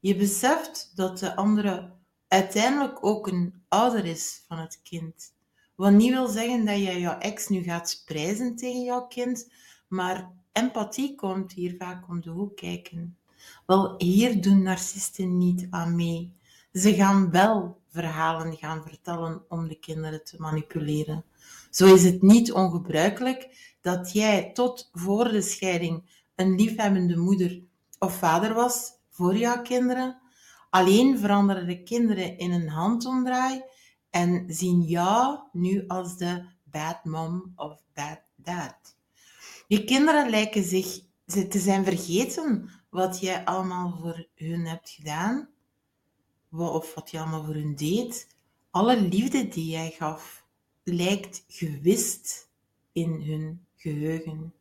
Je 0.01 0.17
beseft 0.17 0.93
dat 0.95 1.19
de 1.19 1.37
andere 1.37 1.93
uiteindelijk 2.29 3.05
ook 3.05 3.27
een 3.27 3.63
ouder 3.69 4.05
is 4.05 4.45
van 4.49 4.59
het 4.59 4.81
kind. 4.83 5.35
Wat 5.75 5.93
niet 5.93 6.13
wil 6.13 6.29
zeggen 6.29 6.65
dat 6.65 6.79
jij 6.79 7.01
jouw 7.01 7.19
ex 7.19 7.49
nu 7.49 7.63
gaat 7.63 8.03
prijzen 8.05 8.57
tegen 8.57 8.83
jouw 8.83 9.07
kind, 9.07 9.53
maar 9.89 10.33
empathie 10.53 11.15
komt 11.15 11.53
hier 11.53 11.75
vaak 11.79 12.09
om 12.09 12.21
de 12.21 12.31
hoek 12.31 12.57
kijken. 12.57 13.19
Wel, 13.67 13.95
hier 13.99 14.43
doen 14.43 14.63
narcisten 14.63 15.39
niet 15.39 15.67
aan 15.71 15.97
mee. 15.97 16.33
Ze 16.73 16.95
gaan 16.95 17.31
wel 17.31 17.81
verhalen 17.89 18.57
gaan 18.57 18.83
vertellen 18.83 19.45
om 19.49 19.69
de 19.69 19.79
kinderen 19.79 20.25
te 20.25 20.37
manipuleren. 20.39 21.25
Zo 21.77 21.95
is 21.95 22.05
het 22.05 22.23
niet 22.23 22.53
ongebruikelijk 22.53 23.75
dat 23.81 24.13
jij 24.13 24.51
tot 24.53 24.89
voor 24.93 25.29
de 25.29 25.43
scheiding 25.43 26.25
een 26.35 26.55
liefhebbende 26.55 27.17
moeder 27.17 27.63
of 27.99 28.19
vader 28.19 28.55
was 28.55 28.93
voor 29.11 29.37
jouw 29.37 29.63
kinderen. 29.63 30.21
Alleen 30.71 31.19
veranderen 31.19 31.67
de 31.67 31.83
kinderen 31.83 32.39
in 32.39 32.53
een 32.53 32.69
handomdraai 32.69 33.63
en 34.11 34.45
zien 34.49 34.83
jou 34.83 35.39
nu 35.53 35.85
als 35.87 36.17
de 36.17 36.45
bad 36.65 37.05
mom 37.05 37.53
of 37.57 37.83
bad 37.95 38.21
dad. 38.37 38.97
Je 39.67 39.85
kinderen 39.85 40.31
lijken 40.31 40.65
zich 40.65 41.01
te 41.27 41.59
zijn 41.59 41.85
vergeten 41.85 42.71
wat 42.91 43.21
jij 43.21 43.45
allemaal 43.45 43.99
voor 44.01 44.27
hun 44.35 44.67
hebt 44.67 44.91
gedaan, 44.91 45.49
of 46.51 46.95
wat 46.95 47.11
je 47.11 47.19
allemaal 47.19 47.45
voor 47.45 47.55
hun 47.55 47.75
deed. 47.75 48.37
Alle 48.71 49.01
liefde 49.01 49.49
die 49.49 49.71
jij 49.71 49.91
gaf, 49.91 50.46
lijkt 50.89 51.45
gewist 51.49 52.49
in 52.93 53.23
hun 53.23 53.67
geheugen. 53.77 54.55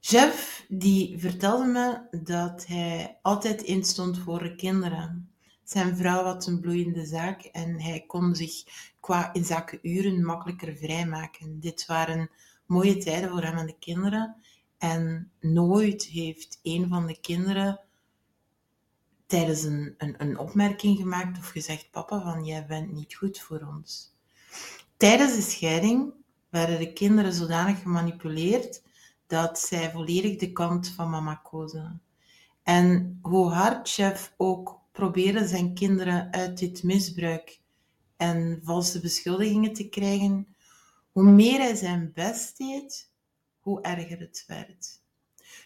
Jeff 0.00 0.64
die 0.68 1.18
vertelde 1.18 1.66
me 1.66 2.18
dat 2.24 2.66
hij 2.66 3.18
altijd 3.22 3.62
instond 3.62 4.18
voor 4.18 4.42
de 4.42 4.54
kinderen. 4.54 5.30
Zijn 5.64 5.96
vrouw 5.96 6.24
had 6.24 6.46
een 6.46 6.60
bloeiende 6.60 7.06
zaak 7.06 7.42
en 7.42 7.80
hij 7.80 8.04
kon 8.06 8.34
zich 8.34 8.64
qua 9.00 9.32
in 9.32 9.44
zaken 9.44 9.78
uren 9.82 10.24
makkelijker 10.24 10.76
vrijmaken. 10.76 11.60
Dit 11.60 11.86
waren 11.86 12.30
mooie 12.66 12.96
tijden 12.96 13.30
voor 13.30 13.42
hem 13.42 13.56
en 13.56 13.66
de 13.66 13.78
kinderen. 13.78 14.36
En 14.78 15.30
nooit 15.40 16.04
heeft 16.04 16.60
een 16.62 16.88
van 16.88 17.06
de 17.06 17.20
kinderen 17.20 17.80
tijdens 19.26 19.62
een, 19.62 19.94
een, 19.98 20.14
een 20.18 20.38
opmerking 20.38 20.96
gemaakt 20.96 21.38
of 21.38 21.48
gezegd: 21.48 21.90
Papa, 21.90 22.22
van 22.22 22.44
jij 22.44 22.66
bent 22.66 22.92
niet 22.92 23.14
goed 23.14 23.38
voor 23.38 23.68
ons. 23.76 24.11
Tijdens 24.96 25.34
de 25.34 25.40
scheiding 25.40 26.12
werden 26.48 26.78
de 26.78 26.92
kinderen 26.92 27.32
zodanig 27.32 27.82
gemanipuleerd 27.82 28.82
dat 29.26 29.58
zij 29.58 29.90
volledig 29.90 30.36
de 30.36 30.52
kant 30.52 30.88
van 30.88 31.10
mama 31.10 31.34
kozen. 31.34 32.02
En 32.62 33.18
hoe 33.22 33.50
hard 33.50 33.88
chef 33.88 34.34
ook 34.36 34.80
probeerde 34.92 35.46
zijn 35.48 35.74
kinderen 35.74 36.32
uit 36.32 36.58
dit 36.58 36.82
misbruik 36.82 37.60
en 38.16 38.60
valse 38.62 39.00
beschuldigingen 39.00 39.72
te 39.72 39.88
krijgen, 39.88 40.54
hoe 41.12 41.30
meer 41.30 41.60
hij 41.60 41.74
zijn 41.74 42.10
best 42.14 42.58
deed, 42.58 43.10
hoe 43.60 43.80
erger 43.80 44.18
het 44.18 44.44
werd. 44.46 45.00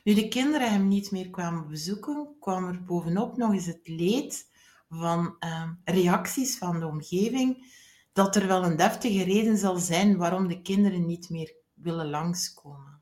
Nu 0.05 0.15
de 0.15 0.29
kinderen 0.29 0.71
hem 0.71 0.89
niet 0.89 1.11
meer 1.11 1.31
kwamen 1.31 1.69
bezoeken, 1.69 2.37
kwam 2.41 2.65
er 2.65 2.85
bovenop 2.85 3.37
nog 3.37 3.53
eens 3.53 3.67
het 3.67 3.89
leed 3.89 4.51
van 4.89 5.37
uh, 5.41 5.71
reacties 5.85 6.59
van 6.59 6.81
de 6.81 6.87
omgeving, 6.87 7.75
dat 8.17 8.37
er 8.37 8.47
wel 8.47 8.65
een 8.65 8.77
deftige 8.77 9.25
reden 9.25 9.59
zal 9.59 9.77
zijn 9.77 10.17
waarom 10.17 10.49
de 10.49 10.63
kinderen 10.63 11.07
niet 11.07 11.31
meer 11.31 11.55
willen 11.75 12.11
langskomen. 12.11 13.01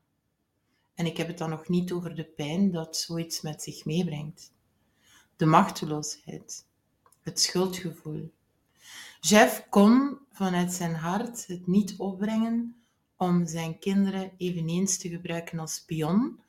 En 0.95 1.05
ik 1.05 1.17
heb 1.17 1.27
het 1.27 1.37
dan 1.37 1.49
nog 1.49 1.67
niet 1.67 1.91
over 1.91 2.15
de 2.15 2.23
pijn 2.23 2.71
dat 2.71 2.97
zoiets 2.97 3.41
met 3.41 3.63
zich 3.63 3.85
meebrengt. 3.85 4.51
De 5.35 5.45
machteloosheid, 5.45 6.65
het 7.21 7.39
schuldgevoel. 7.39 8.31
Jeff 9.19 9.69
kon 9.69 10.17
vanuit 10.31 10.73
zijn 10.73 10.95
hart 10.95 11.47
het 11.47 11.67
niet 11.67 11.95
opbrengen 11.97 12.83
om 13.15 13.47
zijn 13.47 13.79
kinderen 13.79 14.31
eveneens 14.37 14.97
te 14.97 15.09
gebruiken 15.09 15.59
als 15.59 15.73
spion, 15.73 16.39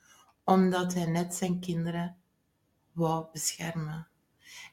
omdat 0.45 0.95
hij 0.95 1.07
net 1.07 1.35
zijn 1.35 1.61
kinderen 1.61 2.17
wou 2.93 3.27
beschermen. 3.33 4.09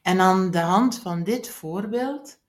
En 0.02 0.20
aan 0.20 0.50
de 0.50 0.60
hand 0.60 0.98
van 0.98 1.24
dit 1.24 1.48
voorbeeld 1.48 2.42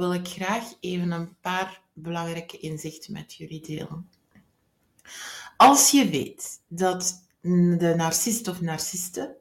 wil 0.00 0.12
ik 0.12 0.28
graag 0.28 0.72
even 0.80 1.10
een 1.10 1.40
paar 1.40 1.82
belangrijke 1.92 2.58
inzichten 2.58 3.12
met 3.12 3.34
jullie 3.34 3.60
delen. 3.60 4.10
Als 5.56 5.90
je 5.90 6.08
weet 6.08 6.60
dat 6.68 7.28
de 7.40 7.94
narcist 7.96 8.48
of 8.48 8.60
narciste 8.60 9.36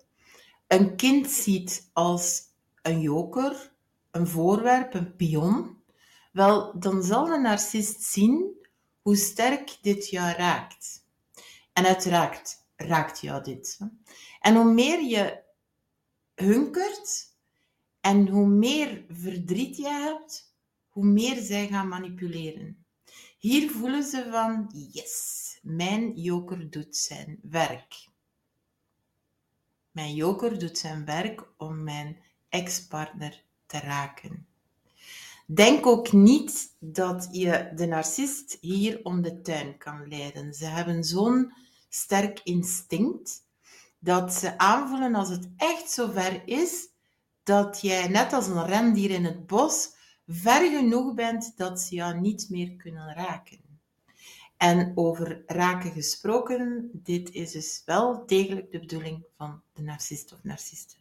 een 0.68 0.96
kind 0.96 1.30
ziet 1.30 1.90
als 1.94 2.42
een 2.82 3.02
joker, 3.02 3.72
een 4.12 4.28
voorwerp, 4.28 4.94
een 4.94 5.16
pion, 5.16 5.78
wel, 6.32 6.80
dan 6.80 7.04
zal 7.04 7.26
de 7.26 7.38
narcist 7.38 8.04
zien 8.04 8.68
hoe 9.02 9.16
sterk 9.16 9.78
dit 9.82 10.10
jou 10.10 10.36
raakt. 10.36 11.06
En 11.74 11.86
uiteraard 11.86 12.66
raakt 12.76 13.22
jou 13.22 13.44
dit. 13.44 13.80
En 14.40 14.56
hoe 14.56 14.74
meer 14.74 15.04
je 15.04 15.42
hunkert 16.36 17.28
en 18.02 18.28
hoe 18.28 18.48
meer 18.48 19.06
verdriet 19.10 19.78
je 19.78 19.88
hebt, 19.88 20.49
hoe 21.00 21.08
meer 21.08 21.42
zij 21.42 21.68
gaan 21.68 21.88
manipuleren. 21.88 22.86
Hier 23.38 23.72
voelen 23.72 24.04
ze 24.04 24.28
van, 24.32 24.70
yes, 24.92 25.60
mijn 25.62 26.14
joker 26.14 26.70
doet 26.70 26.96
zijn 26.96 27.40
werk. 27.42 28.08
Mijn 29.92 30.16
joker 30.16 30.60
doet 30.60 30.78
zijn 30.78 31.06
werk 31.06 31.48
om 31.58 31.84
mijn 31.84 32.18
ex-partner 32.50 33.44
te 33.66 33.78
raken. 33.80 34.48
Denk 35.46 35.86
ook 35.86 36.12
niet 36.12 36.76
dat 36.80 37.28
je 37.32 37.72
de 37.76 37.86
narcist 37.86 38.58
hier 38.62 39.00
om 39.04 39.22
de 39.22 39.42
tuin 39.42 39.78
kan 39.78 40.08
leiden. 40.08 40.54
Ze 40.54 40.66
hebben 40.66 41.04
zo'n 41.04 41.54
sterk 41.90 42.40
instinct 42.44 43.46
dat 44.00 44.34
ze 44.34 44.58
aanvoelen 44.58 45.16
als 45.16 45.30
het 45.30 45.50
echt 45.58 45.92
zover 45.92 46.42
is 46.48 46.88
dat 47.44 47.82
jij 47.82 48.08
net 48.08 48.34
als 48.34 48.48
een 48.48 48.66
rendier 48.66 49.10
in 49.10 49.26
het 49.26 49.48
bos 49.48 49.98
ver 50.32 50.70
genoeg 50.70 51.14
bent 51.14 51.58
dat 51.58 51.80
ze 51.80 51.96
jou 51.96 52.20
niet 52.20 52.50
meer 52.50 52.72
kunnen 52.72 53.14
raken. 53.14 53.60
En 54.58 54.92
over 54.96 55.44
raken 55.46 55.92
gesproken, 55.92 56.90
dit 56.94 57.32
is 57.32 57.52
dus 57.52 57.82
wel 57.86 58.24
degelijk 58.26 58.72
de 58.72 58.80
bedoeling 58.80 59.26
van 59.38 59.62
de 59.74 59.82
narcist 59.82 60.34
of 60.34 60.44
narciste. 60.44 60.96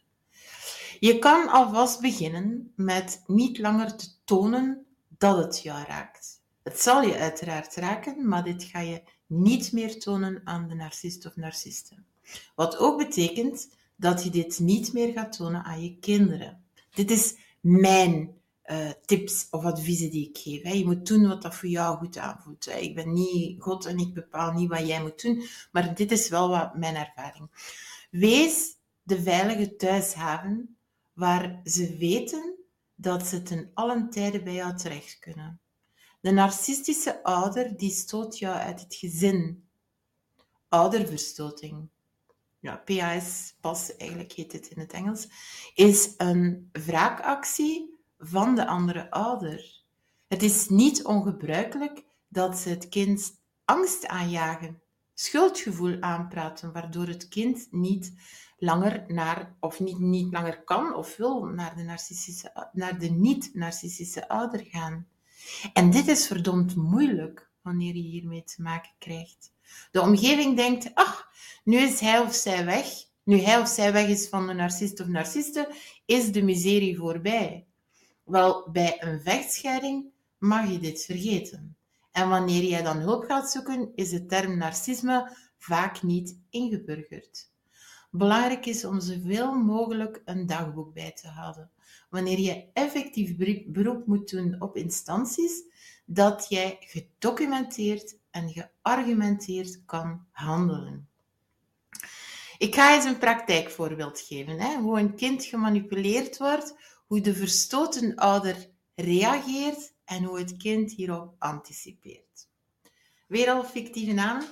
Je 0.99 1.19
kan 1.19 1.47
alvast 1.47 2.01
beginnen 2.01 2.73
met 2.75 3.23
niet 3.25 3.57
langer 3.57 3.95
te 3.95 4.07
tonen 4.23 4.85
dat 5.17 5.37
het 5.37 5.61
jou 5.61 5.85
raakt. 5.87 6.41
Het 6.63 6.79
zal 6.79 7.01
je 7.01 7.17
uiteraard 7.17 7.75
raken, 7.75 8.27
maar 8.27 8.43
dit 8.43 8.63
ga 8.63 8.79
je 8.79 9.03
niet 9.25 9.71
meer 9.71 9.99
tonen 9.99 10.41
aan 10.43 10.67
de 10.67 10.75
narcist 10.75 11.25
of 11.25 11.35
narciste. 11.35 11.95
Wat 12.55 12.77
ook 12.77 12.97
betekent 12.97 13.69
dat 13.95 14.23
je 14.23 14.29
dit 14.29 14.59
niet 14.59 14.93
meer 14.93 15.13
gaat 15.13 15.37
tonen 15.37 15.63
aan 15.63 15.83
je 15.83 15.97
kinderen. 15.99 16.63
Dit 16.93 17.11
is 17.11 17.35
mijn 17.59 18.38
uh, 18.71 18.89
tips 19.05 19.47
of 19.51 19.63
adviezen 19.63 20.09
die 20.09 20.29
ik 20.29 20.37
geef. 20.37 20.61
Hè. 20.63 20.71
Je 20.71 20.85
moet 20.85 21.07
doen 21.07 21.27
wat 21.27 21.41
dat 21.41 21.55
voor 21.55 21.69
jou 21.69 21.97
goed 21.97 22.17
aanvoelt. 22.17 22.65
Hè. 22.65 22.77
Ik 22.77 22.95
ben 22.95 23.13
niet 23.13 23.61
God 23.61 23.85
en 23.85 23.97
ik 23.97 24.13
bepaal 24.13 24.51
niet 24.51 24.69
wat 24.69 24.87
jij 24.87 25.01
moet 25.01 25.21
doen, 25.21 25.43
maar 25.71 25.95
dit 25.95 26.11
is 26.11 26.29
wel 26.29 26.49
wat 26.49 26.75
mijn 26.75 26.95
ervaring. 26.95 27.49
Wees 28.11 28.77
de 29.03 29.21
veilige 29.21 29.75
thuishaven 29.75 30.77
waar 31.13 31.61
ze 31.63 31.97
weten 31.97 32.55
dat 32.95 33.27
ze 33.27 33.41
ten 33.41 33.71
allen 33.73 34.09
tijde 34.09 34.43
bij 34.43 34.53
jou 34.53 34.77
terecht 34.77 35.19
kunnen. 35.19 35.59
De 36.21 36.31
narcistische 36.31 37.23
ouder 37.23 37.77
die 37.77 37.91
stoot 37.91 38.39
jou 38.39 38.55
uit 38.55 38.81
het 38.81 38.95
gezin. 38.95 39.67
Ouderverstoting. 40.67 41.89
Ja, 42.59 42.75
PAS, 42.85 43.55
pas 43.61 43.95
eigenlijk 43.95 44.31
heet 44.31 44.51
het 44.51 44.67
in 44.67 44.79
het 44.79 44.93
Engels, 44.93 45.27
is 45.73 46.13
een 46.17 46.69
wraakactie 46.71 47.98
van 48.19 48.55
de 48.55 48.67
andere 48.67 49.11
ouder. 49.11 49.83
Het 50.27 50.43
is 50.43 50.69
niet 50.69 51.03
ongebruikelijk 51.03 52.03
dat 52.27 52.57
ze 52.57 52.69
het 52.69 52.89
kind 52.89 53.41
angst 53.65 54.07
aanjagen, 54.07 54.81
schuldgevoel 55.13 56.01
aanpraten, 56.01 56.71
waardoor 56.71 57.07
het 57.07 57.27
kind 57.27 57.67
niet 57.71 58.13
langer 58.57 59.03
naar, 59.07 59.55
of 59.59 59.79
niet, 59.79 59.99
niet 59.99 60.33
langer 60.33 60.63
kan 60.63 60.95
of 60.95 61.17
wil 61.17 61.45
naar 61.45 61.75
de, 61.75 61.83
narcissische, 61.83 62.69
naar 62.73 62.99
de 62.99 63.09
niet-narcissische 63.09 64.27
ouder 64.27 64.65
gaan. 64.65 65.07
En 65.73 65.89
dit 65.89 66.07
is 66.07 66.27
verdomd 66.27 66.75
moeilijk 66.75 67.49
wanneer 67.61 67.95
je 67.95 68.01
hiermee 68.01 68.43
te 68.43 68.61
maken 68.61 68.91
krijgt. 68.99 69.53
De 69.91 70.01
omgeving 70.01 70.55
denkt, 70.55 70.91
ach, 70.93 71.29
nu 71.63 71.77
is 71.77 71.99
hij 71.99 72.19
of 72.19 72.33
zij 72.33 72.65
weg. 72.65 72.87
Nu 73.23 73.37
hij 73.37 73.59
of 73.59 73.67
zij 73.67 73.93
weg 73.93 74.07
is 74.07 74.29
van 74.29 74.47
de 74.47 74.53
narcist 74.53 74.99
of 74.99 75.07
narciste, 75.07 75.75
is 76.05 76.31
de 76.31 76.43
miserie 76.43 76.97
voorbij. 76.97 77.65
Wel, 78.29 78.69
bij 78.71 79.03
een 79.03 79.21
vechtscheiding 79.21 80.05
mag 80.37 80.71
je 80.71 80.79
dit 80.79 81.05
vergeten. 81.05 81.75
En 82.11 82.29
wanneer 82.29 82.63
jij 82.63 82.81
dan 82.81 82.97
hulp 82.97 83.23
gaat 83.23 83.51
zoeken, 83.51 83.91
is 83.95 84.09
de 84.09 84.25
term 84.25 84.57
narcisme 84.57 85.35
vaak 85.57 86.03
niet 86.03 86.39
ingeburgerd. 86.49 87.51
Belangrijk 88.11 88.65
is 88.65 88.85
om 88.85 89.01
zoveel 89.01 89.53
mogelijk 89.53 90.21
een 90.25 90.45
dagboek 90.45 90.93
bij 90.93 91.11
te 91.11 91.27
houden. 91.27 91.71
Wanneer 92.09 92.39
je 92.39 92.65
effectief 92.73 93.35
beroep 93.67 94.07
moet 94.07 94.29
doen 94.29 94.55
op 94.59 94.75
instanties, 94.75 95.63
dat 96.05 96.45
jij 96.49 96.77
gedocumenteerd 96.79 98.17
en 98.31 98.49
geargumenteerd 98.49 99.85
kan 99.85 100.25
handelen. 100.31 101.07
Ik 102.57 102.75
ga 102.75 102.95
eens 102.95 103.05
een 103.05 103.17
praktijkvoorbeeld 103.17 104.19
geven. 104.19 104.59
Hè? 104.59 104.77
Hoe 104.77 104.99
een 104.99 105.15
kind 105.15 105.45
gemanipuleerd 105.45 106.37
wordt, 106.37 106.75
hoe 107.09 107.21
de 107.21 107.35
verstoten 107.35 108.15
ouder 108.15 108.69
reageert 108.95 109.93
en 110.05 110.23
hoe 110.23 110.39
het 110.39 110.57
kind 110.57 110.91
hierop 110.91 111.35
anticipeert. 111.39 112.47
Weer 113.27 113.49
al 113.49 113.63
fictieve 113.63 114.13
namen. 114.13 114.47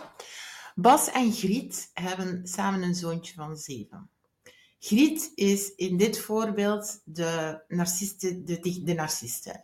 Bas 0.76 1.10
en 1.10 1.32
Griet 1.32 1.90
hebben 1.94 2.48
samen 2.48 2.82
een 2.82 2.96
zoontje 2.96 3.34
van 3.34 3.58
zeven. 3.58 4.10
Griet 4.80 5.32
is 5.36 5.76
in 5.76 5.98
dit 5.98 6.20
voorbeeld 6.20 7.02
de 7.04 7.62
narciste. 7.68 8.44
De, 8.44 8.60
de 8.60 9.62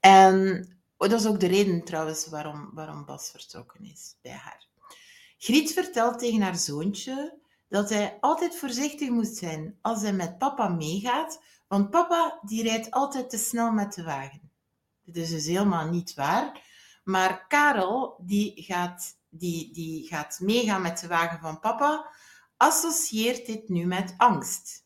en 0.00 0.68
dat 0.96 1.20
is 1.20 1.26
ook 1.26 1.40
de 1.40 1.46
reden 1.46 1.84
trouwens 1.84 2.26
waarom, 2.26 2.70
waarom 2.72 3.04
Bas 3.04 3.30
vertrokken 3.30 3.84
is 3.84 4.16
bij 4.22 4.32
haar. 4.32 4.66
Griet 5.38 5.72
vertelt 5.72 6.18
tegen 6.18 6.40
haar 6.40 6.56
zoontje 6.56 7.38
dat 7.68 7.88
hij 7.88 8.18
altijd 8.20 8.56
voorzichtig 8.56 9.08
moet 9.08 9.36
zijn 9.36 9.78
als 9.80 10.02
hij 10.02 10.12
met 10.12 10.38
papa 10.38 10.68
meegaat, 10.68 11.40
want 11.70 11.90
papa 11.90 12.38
die 12.42 12.62
rijdt 12.62 12.90
altijd 12.90 13.30
te 13.30 13.38
snel 13.38 13.72
met 13.72 13.94
de 13.94 14.02
wagen. 14.02 14.50
Dit 15.04 15.16
is 15.16 15.30
dus 15.30 15.46
helemaal 15.46 15.88
niet 15.88 16.14
waar. 16.14 16.62
Maar 17.04 17.46
Karel 17.46 18.16
die 18.18 18.62
gaat, 18.62 19.16
die, 19.28 19.72
die 19.72 20.06
gaat 20.06 20.40
meegaan 20.40 20.82
met 20.82 20.98
de 20.98 21.06
wagen 21.06 21.38
van 21.40 21.60
papa, 21.60 22.10
associeert 22.56 23.46
dit 23.46 23.68
nu 23.68 23.86
met 23.86 24.14
angst. 24.16 24.84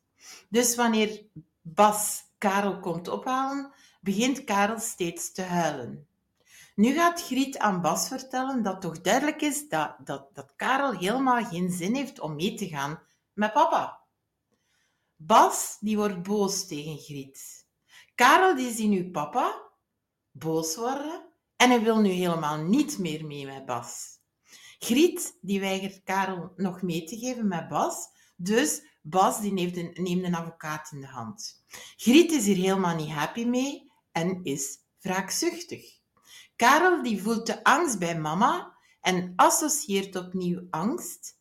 Dus 0.49 0.77
wanneer 0.77 1.23
Bas 1.61 2.23
Karel 2.39 2.81
komt 2.81 3.09
ophalen, 3.09 3.73
begint 4.01 4.45
Karel 4.45 4.79
steeds 4.79 5.33
te 5.33 5.43
huilen. 5.43 6.07
Nu 6.75 6.95
gaat 6.95 7.23
Griet 7.23 7.59
aan 7.59 7.81
Bas 7.81 8.09
vertellen 8.09 8.63
dat 8.63 8.81
toch 8.81 9.01
duidelijk 9.01 9.43
is 9.43 9.69
dat, 9.69 9.97
dat, 9.99 10.35
dat 10.35 10.53
Karel 10.57 10.93
helemaal 10.93 11.45
geen 11.45 11.71
zin 11.71 11.95
heeft 11.95 12.21
om 12.21 12.35
mee 12.35 12.55
te 12.55 12.69
gaan 12.69 13.01
met 13.33 13.53
papa. 13.53 14.04
Bas 15.27 15.77
die 15.81 15.97
wordt 15.97 16.23
boos 16.23 16.67
tegen 16.67 16.99
Griet. 16.99 17.67
Karel 18.15 18.57
die 18.57 18.73
ziet 18.73 18.89
nu 18.89 19.11
papa 19.11 19.71
boos 20.31 20.77
worden 20.77 21.33
en 21.57 21.71
hij 21.71 21.83
wil 21.83 22.01
nu 22.01 22.09
helemaal 22.09 22.59
niet 22.59 22.99
meer 22.99 23.27
mee 23.27 23.47
met 23.47 23.67
Bas. 23.67 24.19
Griet 24.79 25.39
die 25.41 25.61
weigert 25.61 26.03
Karel 26.03 26.53
nog 26.57 26.83
mee 26.83 27.05
te 27.05 27.19
geven 27.19 27.49
met 27.49 27.69
Bas, 27.69 28.09
dus 28.37 28.83
Bas 29.03 29.41
die 29.41 29.53
neemt 29.53 29.77
een, 29.77 29.91
neemt 29.95 30.35
advocaat 30.35 30.93
in 30.93 31.01
de 31.01 31.07
hand. 31.07 31.65
Griet 31.97 32.33
is 32.33 32.47
hier 32.47 32.57
helemaal 32.57 32.97
niet 32.97 33.11
happy 33.11 33.45
mee 33.45 33.93
en 34.13 34.43
is 34.43 34.79
wraakzuchtig. 35.01 35.99
Karel 36.57 37.03
die 37.03 37.23
voelt 37.23 37.47
de 37.47 37.65
angst 37.65 37.99
bij 37.99 38.19
mama 38.19 38.77
en 39.01 39.33
associeert 39.37 40.17
opnieuw 40.17 40.67
angst 40.71 41.39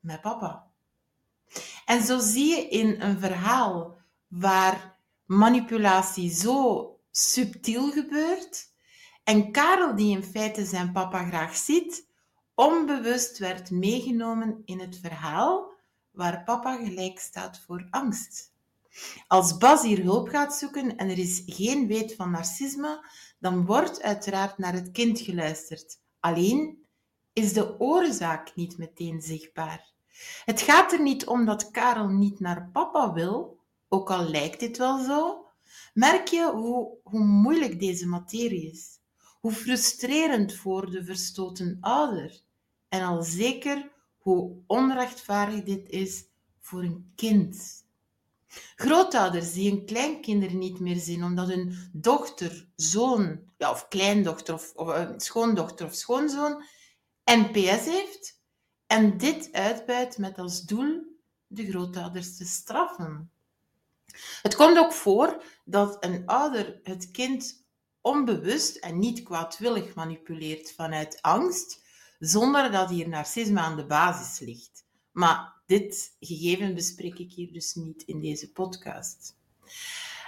met 0.00 0.20
papa. 0.20 0.71
En 1.84 2.02
zo 2.02 2.18
zie 2.18 2.48
je 2.48 2.68
in 2.68 3.00
een 3.00 3.18
verhaal 3.18 3.98
waar 4.28 4.98
manipulatie 5.24 6.30
zo 6.30 6.88
subtiel 7.10 7.90
gebeurt 7.90 8.70
en 9.24 9.52
Karel, 9.52 9.96
die 9.96 10.16
in 10.16 10.24
feite 10.24 10.64
zijn 10.64 10.92
papa 10.92 11.24
graag 11.24 11.56
ziet, 11.56 12.06
onbewust 12.54 13.38
werd 13.38 13.70
meegenomen 13.70 14.62
in 14.64 14.80
het 14.80 14.98
verhaal 14.98 15.70
waar 16.10 16.44
papa 16.44 16.76
gelijk 16.76 17.18
staat 17.18 17.60
voor 17.66 17.86
angst. 17.90 18.52
Als 19.26 19.56
Bas 19.56 19.82
hier 19.82 20.02
hulp 20.02 20.28
gaat 20.28 20.54
zoeken 20.54 20.96
en 20.96 21.08
er 21.08 21.18
is 21.18 21.42
geen 21.46 21.86
weet 21.86 22.14
van 22.14 22.30
narcisme, 22.30 23.06
dan 23.38 23.66
wordt 23.66 24.02
uiteraard 24.02 24.58
naar 24.58 24.72
het 24.72 24.90
kind 24.90 25.20
geluisterd. 25.20 26.00
Alleen 26.20 26.84
is 27.32 27.52
de 27.52 27.80
oorzaak 27.80 28.54
niet 28.54 28.78
meteen 28.78 29.22
zichtbaar. 29.22 29.91
Het 30.44 30.60
gaat 30.60 30.92
er 30.92 31.00
niet 31.00 31.26
om 31.26 31.44
dat 31.44 31.70
Karel 31.70 32.08
niet 32.08 32.40
naar 32.40 32.68
papa 32.72 33.12
wil, 33.12 33.58
ook 33.88 34.10
al 34.10 34.24
lijkt 34.24 34.60
dit 34.60 34.78
wel 34.78 35.04
zo. 35.04 35.46
Merk 35.94 36.28
je 36.28 36.50
hoe, 36.50 36.96
hoe 37.02 37.24
moeilijk 37.24 37.80
deze 37.80 38.06
materie 38.06 38.70
is? 38.70 39.00
Hoe 39.40 39.52
frustrerend 39.52 40.54
voor 40.54 40.90
de 40.90 41.04
verstoten 41.04 41.78
ouder? 41.80 42.40
En 42.88 43.02
al 43.02 43.22
zeker 43.22 43.90
hoe 44.18 44.56
onrechtvaardig 44.66 45.62
dit 45.62 45.88
is 45.88 46.24
voor 46.60 46.82
een 46.82 47.12
kind. 47.14 47.84
Grootouders 48.76 49.52
die 49.52 49.70
hun 49.70 49.84
kleinkinderen 49.86 50.58
niet 50.58 50.80
meer 50.80 50.96
zien 50.96 51.24
omdat 51.24 51.48
hun 51.48 51.90
dochter, 51.92 52.68
zoon, 52.76 53.40
ja, 53.58 53.70
of 53.70 53.88
kleindochter 53.88 54.54
of, 54.54 54.72
of 54.74 54.88
uh, 54.88 55.10
schoondochter 55.16 55.86
of 55.86 55.94
schoonzoon 55.94 56.64
NPS 57.24 57.84
heeft 57.84 58.41
en 58.92 59.16
dit 59.16 59.48
uitbuit 59.52 60.18
met 60.18 60.38
als 60.38 60.62
doel 60.62 61.16
de 61.46 61.68
grootouders 61.68 62.36
te 62.36 62.44
straffen. 62.44 63.30
Het 64.42 64.54
komt 64.54 64.78
ook 64.78 64.92
voor 64.92 65.42
dat 65.64 66.04
een 66.04 66.26
ouder 66.26 66.80
het 66.82 67.10
kind 67.10 67.64
onbewust 68.00 68.76
en 68.76 68.98
niet 68.98 69.22
kwaadwillig 69.22 69.94
manipuleert 69.94 70.72
vanuit 70.72 71.22
angst, 71.22 71.82
zonder 72.18 72.72
dat 72.72 72.90
hier 72.90 73.08
narcisme 73.08 73.60
aan 73.60 73.76
de 73.76 73.86
basis 73.86 74.38
ligt. 74.46 74.84
Maar 75.12 75.62
dit 75.66 76.16
gegeven 76.20 76.74
bespreek 76.74 77.18
ik 77.18 77.32
hier 77.32 77.52
dus 77.52 77.74
niet 77.74 78.02
in 78.02 78.20
deze 78.20 78.52
podcast. 78.52 79.36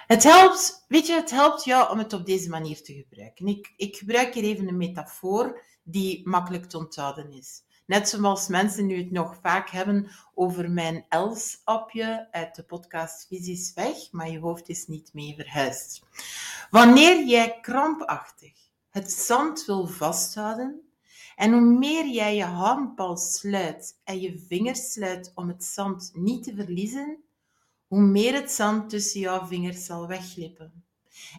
Het 0.07 0.23
helpt, 0.23 0.85
weet 0.89 1.07
je, 1.07 1.13
het 1.13 1.31
helpt 1.31 1.65
jou 1.65 1.91
om 1.91 1.99
het 1.99 2.13
op 2.13 2.27
deze 2.27 2.49
manier 2.49 2.83
te 2.83 2.95
gebruiken. 2.95 3.47
Ik, 3.47 3.73
ik 3.77 3.97
gebruik 3.97 4.35
hier 4.35 4.45
even 4.45 4.69
een 4.69 4.77
metafoor 4.77 5.63
die 5.83 6.29
makkelijk 6.29 6.65
te 6.65 6.79
onthouden 6.79 7.33
is. 7.33 7.63
Net 7.87 8.09
zoals 8.09 8.49
mensen 8.49 8.87
nu 8.87 8.97
het 8.97 9.11
nog 9.11 9.39
vaak 9.43 9.71
hebben 9.71 10.11
over 10.35 10.71
mijn 10.71 11.05
Els-appje 11.09 12.29
uit 12.31 12.55
de 12.55 12.63
podcast 12.63 13.27
Visies 13.27 13.73
weg, 13.75 14.13
maar 14.13 14.31
je 14.31 14.39
hoofd 14.39 14.69
is 14.69 14.87
niet 14.87 15.11
mee 15.13 15.35
verhuisd. 15.35 16.03
Wanneer 16.71 17.27
jij 17.27 17.59
krampachtig 17.61 18.53
het 18.91 19.13
zand 19.13 19.65
wil 19.65 19.87
vasthouden, 19.87 20.85
en 21.37 21.53
hoe 21.53 21.79
meer 21.79 22.07
jij 22.07 22.37
je 22.37 22.45
handpal 22.45 23.17
sluit 23.17 24.01
en 24.05 24.21
je 24.21 24.39
vingers 24.39 24.93
sluit 24.93 25.33
om 25.35 25.49
het 25.49 25.65
zand 25.65 26.11
niet 26.15 26.45
te 26.45 26.55
verliezen, 26.55 27.25
hoe 27.87 28.01
meer 28.01 28.35
het 28.35 28.51
zand 28.51 28.91
tussen 28.91 29.21
jouw 29.21 29.47
vingers 29.47 29.85
zal 29.85 30.07
wegglippen. 30.07 30.85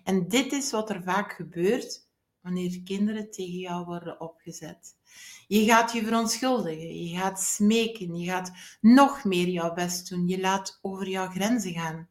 En 0.03 0.27
dit 0.27 0.51
is 0.51 0.71
wat 0.71 0.89
er 0.89 1.03
vaak 1.03 1.31
gebeurt 1.31 2.04
wanneer 2.45 2.81
kinderen 2.83 3.31
tegen 3.31 3.59
jou 3.59 3.85
worden 3.85 4.19
opgezet. 4.21 4.95
Je 5.47 5.63
gaat 5.63 5.93
je 5.93 6.03
verontschuldigen, 6.03 7.03
je 7.03 7.17
gaat 7.17 7.41
smeken, 7.41 8.15
je 8.15 8.25
gaat 8.25 8.51
nog 8.81 9.23
meer 9.23 9.47
jouw 9.47 9.73
best 9.73 10.09
doen, 10.09 10.27
je 10.27 10.39
laat 10.39 10.79
over 10.81 11.07
jouw 11.07 11.27
grenzen 11.27 11.73
gaan. 11.73 12.09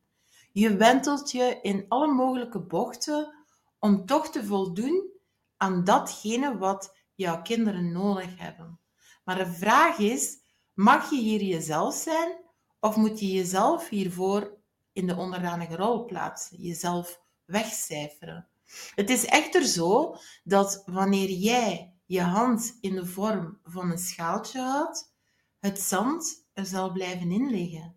Je 0.53 0.77
wentelt 0.77 1.31
je 1.31 1.59
in 1.63 1.85
alle 1.89 2.07
mogelijke 2.07 2.61
bochten 2.61 3.35
om 3.79 4.07
toch 4.07 4.31
te 4.31 4.45
voldoen 4.45 5.11
aan 5.57 5.85
datgene 5.85 6.59
wat 6.59 6.97
jouw 7.15 7.43
kinderen 7.43 7.93
nodig 7.93 8.39
hebben. 8.39 8.81
Maar 9.25 9.37
de 9.37 9.53
vraag 9.53 9.99
is, 9.99 10.39
mag 10.73 11.11
je 11.11 11.17
hier 11.17 11.43
jezelf 11.43 11.95
zijn 11.95 12.37
of 12.81 12.97
moet 12.97 13.21
je 13.21 13.31
jezelf 13.31 13.89
hiervoor 13.89 14.57
in 14.93 15.07
de 15.07 15.17
onderdanige 15.17 15.77
rol 15.77 16.05
plaatsen, 16.05 16.63
jezelf 16.63 17.21
wegcijferen? 17.45 18.49
Het 18.95 19.11
is 19.11 19.25
echter 19.25 19.65
zo 19.65 20.17
dat 20.45 20.83
wanneer 20.87 21.31
jij 21.31 21.93
je 22.07 22.21
hand 22.21 22.79
in 22.81 22.95
de 22.95 23.07
vorm 23.07 23.59
van 23.65 23.91
een 23.91 23.99
schaaltje 23.99 24.61
houdt, 24.61 25.13
het 25.59 25.81
zand 25.81 26.45
er 26.53 26.67
zal 26.67 26.93
blijven 26.93 27.31
in 27.31 27.51
liggen. 27.51 27.95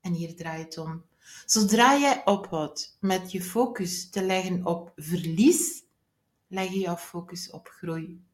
En 0.00 0.12
hier 0.12 0.36
draait 0.36 0.64
het 0.64 0.78
om. 0.78 1.04
Zodra 1.46 1.98
jij 1.98 2.24
ophoudt 2.24 2.96
met 3.00 3.32
je 3.32 3.42
focus 3.42 4.10
te 4.10 4.22
leggen 4.22 4.66
op 4.66 4.92
verlies, 4.96 5.84
leg 6.46 6.72
je 6.72 6.78
jouw 6.78 6.96
focus 6.96 7.50
op 7.50 7.68
groei. 7.68 8.24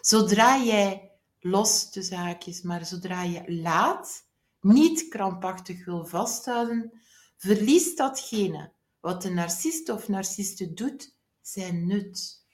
Zodra 0.00 0.62
jij 0.62 1.10
los 1.40 1.90
de 1.90 2.02
zaakjes, 2.02 2.62
maar 2.62 2.86
zodra 2.86 3.22
je 3.22 3.42
laat, 3.46 4.26
niet 4.60 5.08
krampachtig 5.08 5.84
wil 5.84 6.06
vasthouden, 6.06 6.92
verliest 7.36 7.96
datgene 7.96 8.72
wat 9.00 9.22
de 9.22 9.30
narcist 9.30 9.88
of 9.88 10.08
narciste 10.08 10.72
doet, 10.72 11.16
zijn 11.40 11.86
nut. 11.86 12.44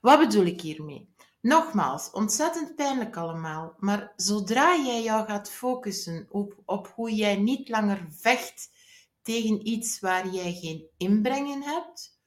Wat 0.00 0.18
bedoel 0.18 0.44
ik 0.44 0.60
hiermee? 0.60 1.14
Nogmaals, 1.40 2.10
ontzettend 2.10 2.74
pijnlijk 2.74 3.16
allemaal, 3.16 3.74
maar 3.78 4.12
zodra 4.16 4.76
jij 4.76 5.02
jou 5.02 5.26
gaat 5.26 5.50
focussen 5.50 6.26
op, 6.30 6.62
op 6.64 6.92
hoe 6.94 7.14
jij 7.14 7.36
niet 7.36 7.68
langer 7.68 8.06
vecht 8.10 8.70
tegen 9.22 9.68
iets 9.68 10.00
waar 10.00 10.28
jij 10.28 10.52
geen 10.52 10.86
inbreng 10.96 11.48
in 11.48 11.62
hebt, 11.62 12.20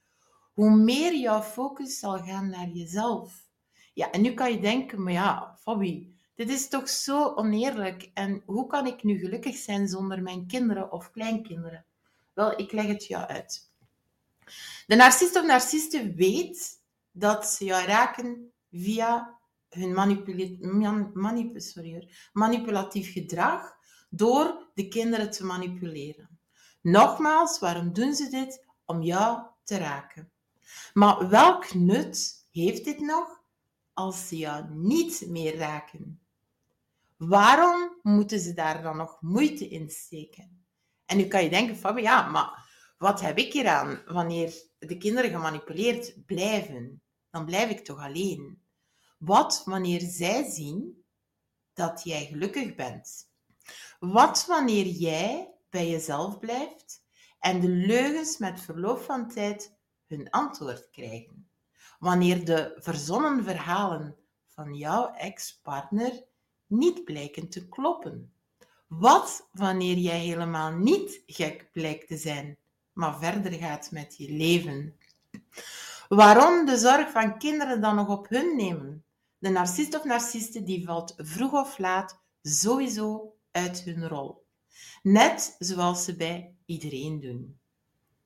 hoe 0.52 0.76
meer 0.76 1.14
jouw 1.16 1.42
focus 1.42 1.98
zal 1.98 2.18
gaan 2.18 2.50
naar 2.50 2.68
jezelf. 2.68 3.46
Ja, 3.94 4.10
en 4.10 4.20
nu 4.20 4.34
kan 4.34 4.52
je 4.52 4.60
denken, 4.60 5.02
maar 5.02 5.12
ja, 5.12 5.58
Fabi, 5.60 6.14
dit 6.34 6.48
is 6.48 6.68
toch 6.68 6.88
zo 6.88 7.34
oneerlijk 7.34 8.10
en 8.14 8.42
hoe 8.46 8.66
kan 8.66 8.86
ik 8.86 9.02
nu 9.02 9.18
gelukkig 9.18 9.56
zijn 9.56 9.88
zonder 9.88 10.22
mijn 10.22 10.46
kinderen 10.46 10.92
of 10.92 11.10
kleinkinderen? 11.10 11.86
Wel, 12.34 12.58
ik 12.58 12.72
leg 12.72 12.86
het 12.86 13.06
jou 13.06 13.26
uit. 13.26 13.70
De 14.86 14.96
narcist 14.96 15.36
of 15.36 15.44
narciste 15.44 16.14
weet 16.14 16.80
dat 17.10 17.46
ze 17.46 17.64
jou 17.64 17.86
raken 17.86 18.52
via 18.70 19.38
hun 19.68 19.92
manipulatief 22.32 23.12
gedrag 23.12 23.76
door 24.10 24.70
de 24.74 24.88
kinderen 24.88 25.30
te 25.30 25.44
manipuleren. 25.44 26.38
Nogmaals, 26.80 27.58
waarom 27.58 27.92
doen 27.92 28.14
ze 28.14 28.28
dit? 28.28 28.66
Om 28.84 29.02
jou 29.02 29.42
te 29.64 29.78
raken. 29.78 30.30
Maar 30.92 31.28
welk 31.28 31.74
nut 31.74 32.46
heeft 32.50 32.84
dit 32.84 33.00
nog 33.00 33.42
als 33.92 34.28
ze 34.28 34.36
jou 34.36 34.64
niet 34.70 35.24
meer 35.28 35.56
raken? 35.56 36.20
Waarom 37.16 37.98
moeten 38.02 38.40
ze 38.40 38.54
daar 38.54 38.82
dan 38.82 38.96
nog 38.96 39.20
moeite 39.20 39.68
in 39.68 39.90
steken? 39.90 40.61
En 41.06 41.16
nu 41.16 41.26
kan 41.26 41.42
je 41.42 41.50
denken, 41.50 41.76
Fabi, 41.76 42.02
ja, 42.02 42.28
maar 42.28 42.62
wat 42.98 43.20
heb 43.20 43.38
ik 43.38 43.52
eraan 43.52 44.02
wanneer 44.06 44.52
de 44.78 44.96
kinderen 44.96 45.30
gemanipuleerd 45.30 46.26
blijven? 46.26 47.02
Dan 47.30 47.44
blijf 47.44 47.70
ik 47.70 47.84
toch 47.84 47.98
alleen. 47.98 48.62
Wat 49.18 49.62
wanneer 49.64 50.00
zij 50.00 50.50
zien 50.50 51.04
dat 51.72 52.02
jij 52.04 52.26
gelukkig 52.26 52.74
bent? 52.74 53.30
Wat 53.98 54.46
wanneer 54.46 54.86
jij 54.86 55.54
bij 55.70 55.90
jezelf 55.90 56.38
blijft 56.38 57.04
en 57.38 57.60
de 57.60 57.68
leugens 57.68 58.38
met 58.38 58.60
verloop 58.60 59.00
van 59.00 59.28
tijd 59.28 59.78
hun 60.06 60.30
antwoord 60.30 60.90
krijgen? 60.90 61.50
Wanneer 61.98 62.44
de 62.44 62.76
verzonnen 62.76 63.44
verhalen 63.44 64.16
van 64.48 64.74
jouw 64.74 65.12
ex-partner 65.12 66.24
niet 66.66 67.04
blijken 67.04 67.48
te 67.48 67.68
kloppen? 67.68 68.31
Wat 68.98 69.48
wanneer 69.52 69.96
jij 69.96 70.18
helemaal 70.18 70.72
niet 70.72 71.22
gek 71.26 71.68
blijkt 71.72 72.08
te 72.08 72.16
zijn, 72.16 72.56
maar 72.92 73.18
verder 73.18 73.52
gaat 73.52 73.90
met 73.90 74.16
je 74.16 74.32
leven? 74.32 74.96
Waarom 76.08 76.66
de 76.66 76.76
zorg 76.76 77.10
van 77.10 77.38
kinderen 77.38 77.80
dan 77.80 77.94
nog 77.94 78.08
op 78.08 78.28
hun 78.28 78.56
nemen? 78.56 79.04
De 79.38 79.48
narcist 79.48 79.94
of 79.94 80.04
narciste 80.04 80.62
die 80.62 80.84
valt 80.84 81.14
vroeg 81.16 81.52
of 81.52 81.78
laat 81.78 82.20
sowieso 82.42 83.34
uit 83.50 83.82
hun 83.82 84.08
rol. 84.08 84.46
Net 85.02 85.56
zoals 85.58 86.04
ze 86.04 86.16
bij 86.16 86.54
iedereen 86.66 87.20
doen. 87.20 87.58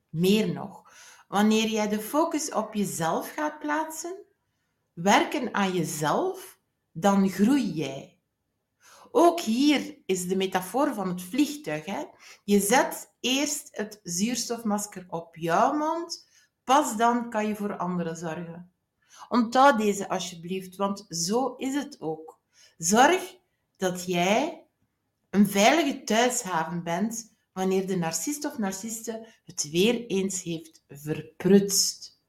Meer 0.09 0.53
nog, 0.53 0.93
wanneer 1.29 1.69
jij 1.69 1.89
de 1.89 2.01
focus 2.01 2.53
op 2.53 2.75
jezelf 2.75 3.33
gaat 3.35 3.59
plaatsen, 3.59 4.17
werken 4.93 5.55
aan 5.55 5.73
jezelf, 5.73 6.59
dan 6.93 7.29
groei 7.29 7.73
jij. 7.73 8.16
Ook 9.19 9.41
hier 9.41 9.97
is 10.07 10.29
de 10.29 10.37
metafoor 10.37 10.95
van 10.95 11.09
het 11.09 11.23
vliegtuig. 11.23 11.85
Hè? 11.85 12.05
Je 12.45 12.61
zet 12.61 13.15
eerst 13.21 13.69
het 13.71 14.01
zuurstofmasker 14.03 15.07
op 15.09 15.37
jouw 15.37 15.73
mond, 15.73 16.29
pas 16.65 16.97
dan 16.97 17.31
kan 17.31 17.47
je 17.47 17.57
voor 17.57 17.77
anderen 17.77 18.17
zorgen. 18.17 18.73
Onthoud 19.29 19.79
deze 19.79 20.09
alsjeblieft, 20.09 20.77
want 20.77 21.05
zo 21.09 21.55
is 21.55 21.75
het 21.75 22.01
ook. 22.01 22.41
Zorg 22.77 23.37
dat 23.77 24.05
jij 24.05 24.67
een 25.31 25.49
veilige 25.49 26.03
thuishaven 26.03 26.83
bent 26.83 27.37
wanneer 27.53 27.87
de 27.87 27.97
narcist 27.97 28.45
of 28.45 28.59
narciste 28.59 29.27
het 29.45 29.71
weer 29.71 30.07
eens 30.07 30.43
heeft 30.43 30.85
verprutst. 30.89 32.21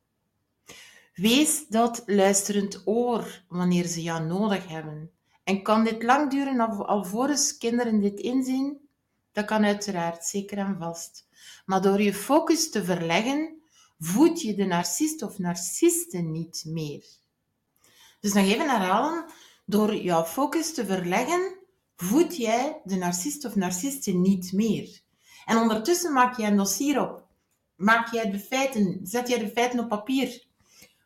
Wees 1.13 1.67
dat 1.67 2.03
luisterend 2.05 2.81
oor 2.85 3.43
wanneer 3.47 3.85
ze 3.85 4.01
jou 4.01 4.25
nodig 4.25 4.67
hebben. 4.67 5.16
En 5.47 5.61
kan 5.61 5.83
dit 5.83 6.03
lang 6.03 6.31
duren 6.31 6.59
alvorens 6.85 7.57
kinderen 7.57 7.99
dit 7.99 8.19
inzien? 8.19 8.89
Dat 9.31 9.45
kan 9.45 9.65
uiteraard, 9.65 10.25
zeker 10.25 10.57
en 10.57 10.75
vast. 10.79 11.27
Maar 11.65 11.81
door 11.81 12.01
je 12.01 12.13
focus 12.13 12.69
te 12.69 12.83
verleggen, 12.83 13.61
voed 13.99 14.41
je 14.41 14.55
de 14.55 14.65
narcist 14.65 15.21
of 15.21 15.37
narciste 15.37 16.17
niet 16.17 16.63
meer. 16.65 17.05
Dus 18.19 18.33
nog 18.33 18.45
even 18.45 18.69
herhalen, 18.69 19.25
door 19.65 19.95
jouw 19.95 20.23
focus 20.23 20.73
te 20.73 20.85
verleggen, 20.85 21.57
voed 21.95 22.37
jij 22.37 22.81
de 22.83 22.95
narcist 22.95 23.45
of 23.45 23.55
narciste 23.55 24.11
niet 24.11 24.51
meer. 24.51 25.01
En 25.45 25.57
ondertussen 25.57 26.13
maak 26.13 26.37
jij 26.37 26.49
een 26.49 26.57
dossier 26.57 27.01
op. 27.01 27.25
Maak 27.75 28.11
jij 28.11 28.31
de 28.31 28.39
feiten, 28.39 28.99
zet 29.03 29.27
jij 29.27 29.39
de 29.39 29.49
feiten 29.49 29.79
op 29.79 29.89
papier. 29.89 30.45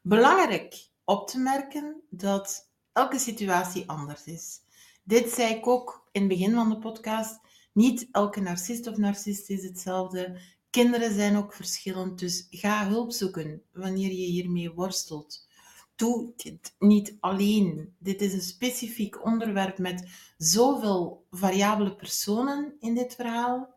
Belangrijk 0.01 0.87
op 1.03 1.27
te 1.27 1.39
merken 1.39 2.01
dat 2.09 2.70
elke 2.93 3.19
situatie 3.19 3.89
anders 3.89 4.25
is. 4.25 4.59
Dit 5.03 5.29
zei 5.29 5.53
ik 5.53 5.67
ook 5.67 6.07
in 6.11 6.21
het 6.21 6.29
begin 6.29 6.53
van 6.53 6.69
de 6.69 6.77
podcast. 6.77 7.39
Niet 7.73 8.07
elke 8.11 8.39
narcist 8.39 8.87
of 8.87 8.97
narcist 8.97 9.49
is 9.49 9.63
hetzelfde. 9.63 10.39
Kinderen 10.69 11.13
zijn 11.13 11.37
ook 11.37 11.53
verschillend, 11.53 12.19
dus 12.19 12.47
ga 12.49 12.87
hulp 12.87 13.11
zoeken 13.11 13.61
wanneer 13.73 14.09
je 14.09 14.25
hiermee 14.25 14.73
worstelt. 14.73 15.47
Doe 15.95 16.33
dit 16.35 16.75
niet 16.79 17.17
alleen. 17.19 17.95
Dit 17.97 18.21
is 18.21 18.33
een 18.33 18.41
specifiek 18.41 19.25
onderwerp 19.25 19.77
met 19.77 20.07
zoveel 20.37 21.25
variabele 21.31 21.95
personen 21.95 22.73
in 22.79 22.95
dit 22.95 23.15
verhaal. 23.15 23.73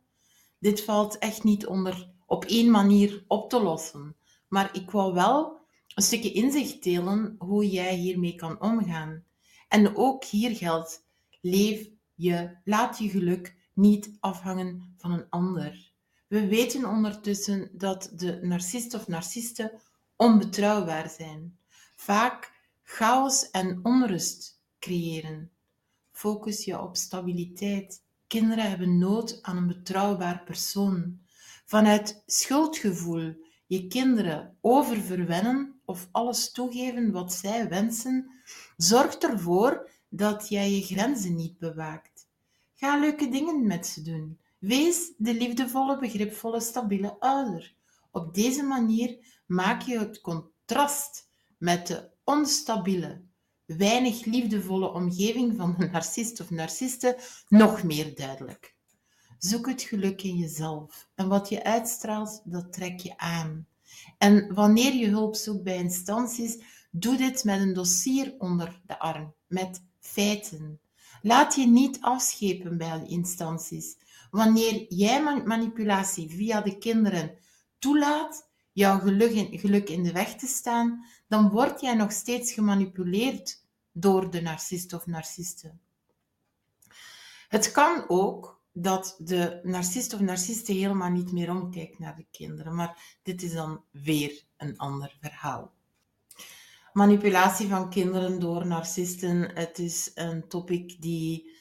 Dit 0.58 0.84
valt 0.84 1.18
echt 1.18 1.44
niet 1.44 1.66
onder 1.66 2.08
op 2.26 2.44
één 2.44 2.70
manier 2.70 3.24
op 3.26 3.50
te 3.50 3.62
lossen. 3.62 4.16
Maar 4.48 4.70
ik 4.72 4.90
wou 4.90 5.14
wel 5.14 5.53
een 5.94 6.02
stukje 6.02 6.32
inzicht 6.32 6.82
delen 6.82 7.34
hoe 7.38 7.70
jij 7.70 7.94
hiermee 7.94 8.34
kan 8.34 8.60
omgaan. 8.60 9.24
En 9.68 9.96
ook 9.96 10.24
hier 10.24 10.56
geldt, 10.56 11.06
leef 11.40 11.88
je, 12.14 12.56
laat 12.64 12.98
je 12.98 13.08
geluk 13.08 13.56
niet 13.72 14.16
afhangen 14.20 14.94
van 14.96 15.12
een 15.12 15.26
ander. 15.30 15.92
We 16.28 16.46
weten 16.46 16.84
ondertussen 16.84 17.70
dat 17.72 18.10
de 18.14 18.38
narcist 18.42 18.94
of 18.94 19.08
narcisten 19.08 19.72
onbetrouwbaar 20.16 21.10
zijn. 21.10 21.58
Vaak 21.96 22.52
chaos 22.82 23.50
en 23.50 23.80
onrust 23.82 24.60
creëren. 24.78 25.50
Focus 26.12 26.64
je 26.64 26.80
op 26.80 26.96
stabiliteit. 26.96 28.02
Kinderen 28.26 28.68
hebben 28.68 28.98
nood 28.98 29.38
aan 29.42 29.56
een 29.56 29.66
betrouwbaar 29.66 30.42
persoon. 30.44 31.20
Vanuit 31.64 32.22
schuldgevoel 32.26 33.34
je 33.66 33.86
kinderen 33.86 34.56
oververwennen 34.60 35.73
of 35.84 36.08
alles 36.10 36.52
toegeven 36.52 37.12
wat 37.12 37.32
zij 37.32 37.68
wensen, 37.68 38.30
zorgt 38.76 39.24
ervoor 39.24 39.90
dat 40.08 40.48
jij 40.48 40.70
je 40.70 40.82
grenzen 40.82 41.34
niet 41.34 41.58
bewaakt. 41.58 42.28
Ga 42.74 42.98
leuke 42.98 43.28
dingen 43.28 43.66
met 43.66 43.86
ze 43.86 44.02
doen. 44.02 44.38
Wees 44.58 45.12
de 45.16 45.34
liefdevolle, 45.34 45.98
begripvolle, 45.98 46.60
stabiele 46.60 47.16
ouder. 47.18 47.74
Op 48.10 48.34
deze 48.34 48.62
manier 48.62 49.18
maak 49.46 49.82
je 49.82 49.98
het 49.98 50.20
contrast 50.20 51.28
met 51.58 51.86
de 51.86 52.10
onstabiele, 52.24 53.22
weinig 53.64 54.24
liefdevolle 54.24 54.92
omgeving 54.92 55.56
van 55.56 55.74
de 55.78 55.88
narcist 55.88 56.40
of 56.40 56.50
narciste 56.50 57.18
nog 57.48 57.82
meer 57.82 58.14
duidelijk. 58.14 58.74
Zoek 59.38 59.66
het 59.66 59.82
geluk 59.82 60.22
in 60.22 60.36
jezelf 60.36 61.08
en 61.14 61.28
wat 61.28 61.48
je 61.48 61.64
uitstraalt, 61.64 62.42
dat 62.44 62.72
trek 62.72 63.00
je 63.00 63.18
aan. 63.18 63.66
En 64.18 64.54
wanneer 64.54 64.94
je 64.94 65.08
hulp 65.08 65.34
zoekt 65.34 65.62
bij 65.62 65.76
instanties, 65.76 66.58
doe 66.90 67.16
dit 67.16 67.44
met 67.44 67.60
een 67.60 67.72
dossier 67.72 68.34
onder 68.38 68.80
de 68.86 68.98
arm, 68.98 69.34
met 69.46 69.84
feiten. 70.00 70.80
Laat 71.22 71.54
je 71.54 71.66
niet 71.66 71.98
afschepen 72.00 72.78
bij 72.78 73.04
instanties. 73.06 73.96
Wanneer 74.30 74.86
jij 74.88 75.22
manipulatie 75.44 76.30
via 76.30 76.60
de 76.60 76.78
kinderen 76.78 77.38
toelaat, 77.78 78.48
jouw 78.72 78.98
geluk 79.00 79.88
in 79.88 80.02
de 80.02 80.12
weg 80.12 80.36
te 80.36 80.46
staan, 80.46 81.04
dan 81.28 81.50
word 81.50 81.80
jij 81.80 81.94
nog 81.94 82.12
steeds 82.12 82.52
gemanipuleerd 82.52 83.62
door 83.92 84.30
de 84.30 84.40
narcist 84.40 84.92
of 84.92 85.06
narciste. 85.06 85.74
Het 87.48 87.72
kan 87.72 88.04
ook 88.08 88.62
dat 88.76 89.16
de 89.18 89.60
narcist 89.62 90.14
of 90.14 90.20
narciste 90.20 90.72
helemaal 90.72 91.10
niet 91.10 91.32
meer 91.32 91.50
omkijkt 91.50 91.98
naar 91.98 92.16
de 92.16 92.26
kinderen, 92.30 92.74
maar 92.74 93.18
dit 93.22 93.42
is 93.42 93.52
dan 93.52 93.84
weer 93.90 94.44
een 94.56 94.78
ander 94.78 95.16
verhaal. 95.20 95.72
Manipulatie 96.92 97.68
van 97.68 97.90
kinderen 97.90 98.40
door 98.40 98.66
narcisten, 98.66 99.54
het 99.54 99.78
is 99.78 100.10
een 100.14 100.48
topic 100.48 100.96
die 101.00 101.52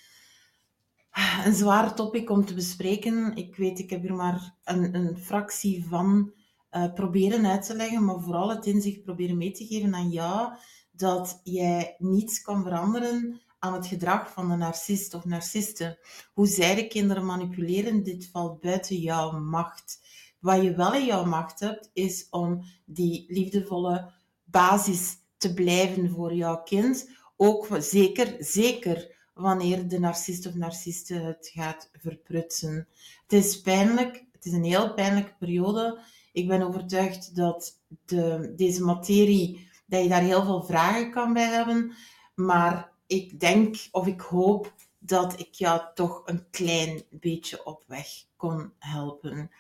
een 1.46 1.54
zwaar 1.54 1.96
topic 1.96 2.30
om 2.30 2.46
te 2.46 2.54
bespreken. 2.54 3.36
Ik 3.36 3.56
weet, 3.56 3.80
ik 3.80 3.90
heb 3.90 4.02
hier 4.02 4.14
maar 4.14 4.56
een, 4.64 4.96
een 4.96 5.18
fractie 5.18 5.86
van 5.86 6.34
uh, 6.72 6.94
proberen 6.94 7.46
uit 7.46 7.66
te 7.66 7.76
leggen, 7.76 8.06
maar 8.06 8.20
vooral 8.20 8.50
het 8.50 8.66
inzicht 8.66 9.04
proberen 9.04 9.38
mee 9.38 9.52
te 9.52 9.66
geven 9.66 9.96
aan 9.96 10.10
jou 10.10 10.54
dat 10.92 11.42
jij 11.44 11.96
niets 11.98 12.42
kan 12.42 12.64
veranderen 12.64 13.42
aan 13.64 13.74
het 13.74 13.88
gedrag 13.88 14.32
van 14.32 14.50
de 14.50 14.56
narcist 14.56 15.14
of 15.14 15.26
narciste. 15.26 16.00
Hoe 16.34 16.48
zij 16.48 16.76
de 16.76 16.88
kinderen 16.88 17.26
manipuleren, 17.26 18.04
dit 18.04 18.30
valt 18.32 18.60
buiten 18.60 18.96
jouw 18.96 19.40
macht. 19.40 20.00
Wat 20.40 20.64
je 20.64 20.76
wel 20.76 20.94
in 20.94 21.06
jouw 21.06 21.26
macht 21.26 21.60
hebt, 21.60 21.90
is 21.94 22.28
om 22.30 22.64
die 22.86 23.26
liefdevolle 23.28 24.12
basis 24.44 25.18
te 25.38 25.54
blijven 25.54 26.10
voor 26.10 26.34
jouw 26.34 26.64
kind. 26.64 27.10
Ook 27.38 27.68
zeker, 27.80 28.36
zeker 28.40 29.16
wanneer 29.34 29.88
de 29.88 30.00
narcist 30.00 30.46
of 30.46 30.54
narciste 30.54 31.14
het 31.14 31.52
gaat 31.54 31.90
verprutsen. 31.92 32.88
Het 33.22 33.34
is 33.34 33.62
pijnlijk, 33.62 34.26
het 34.32 34.46
is 34.46 34.52
een 34.52 34.64
heel 34.64 34.94
pijnlijke 34.94 35.36
periode. 35.40 36.00
Ik 36.32 36.48
ben 36.48 36.62
overtuigd 36.62 37.36
dat 37.36 37.80
de, 38.06 38.54
deze 38.56 38.84
materie, 38.84 39.70
dat 39.86 40.04
je 40.04 40.10
daar 40.10 40.22
heel 40.22 40.44
veel 40.44 40.64
vragen 40.64 41.12
kan 41.12 41.34
bij 41.34 41.48
hebben. 41.48 41.94
Maar 42.36 42.93
ik 43.14 43.40
denk 43.40 43.76
of 43.92 44.08
ik 44.08 44.22
hoop 44.22 44.74
dat 45.00 45.40
ik 45.40 45.54
jou 45.54 45.82
toch 45.94 46.22
een 46.26 46.50
klein 46.50 47.04
beetje 47.10 47.66
op 47.66 47.84
weg 47.88 48.08
kon 48.36 48.74
helpen. 48.80 49.52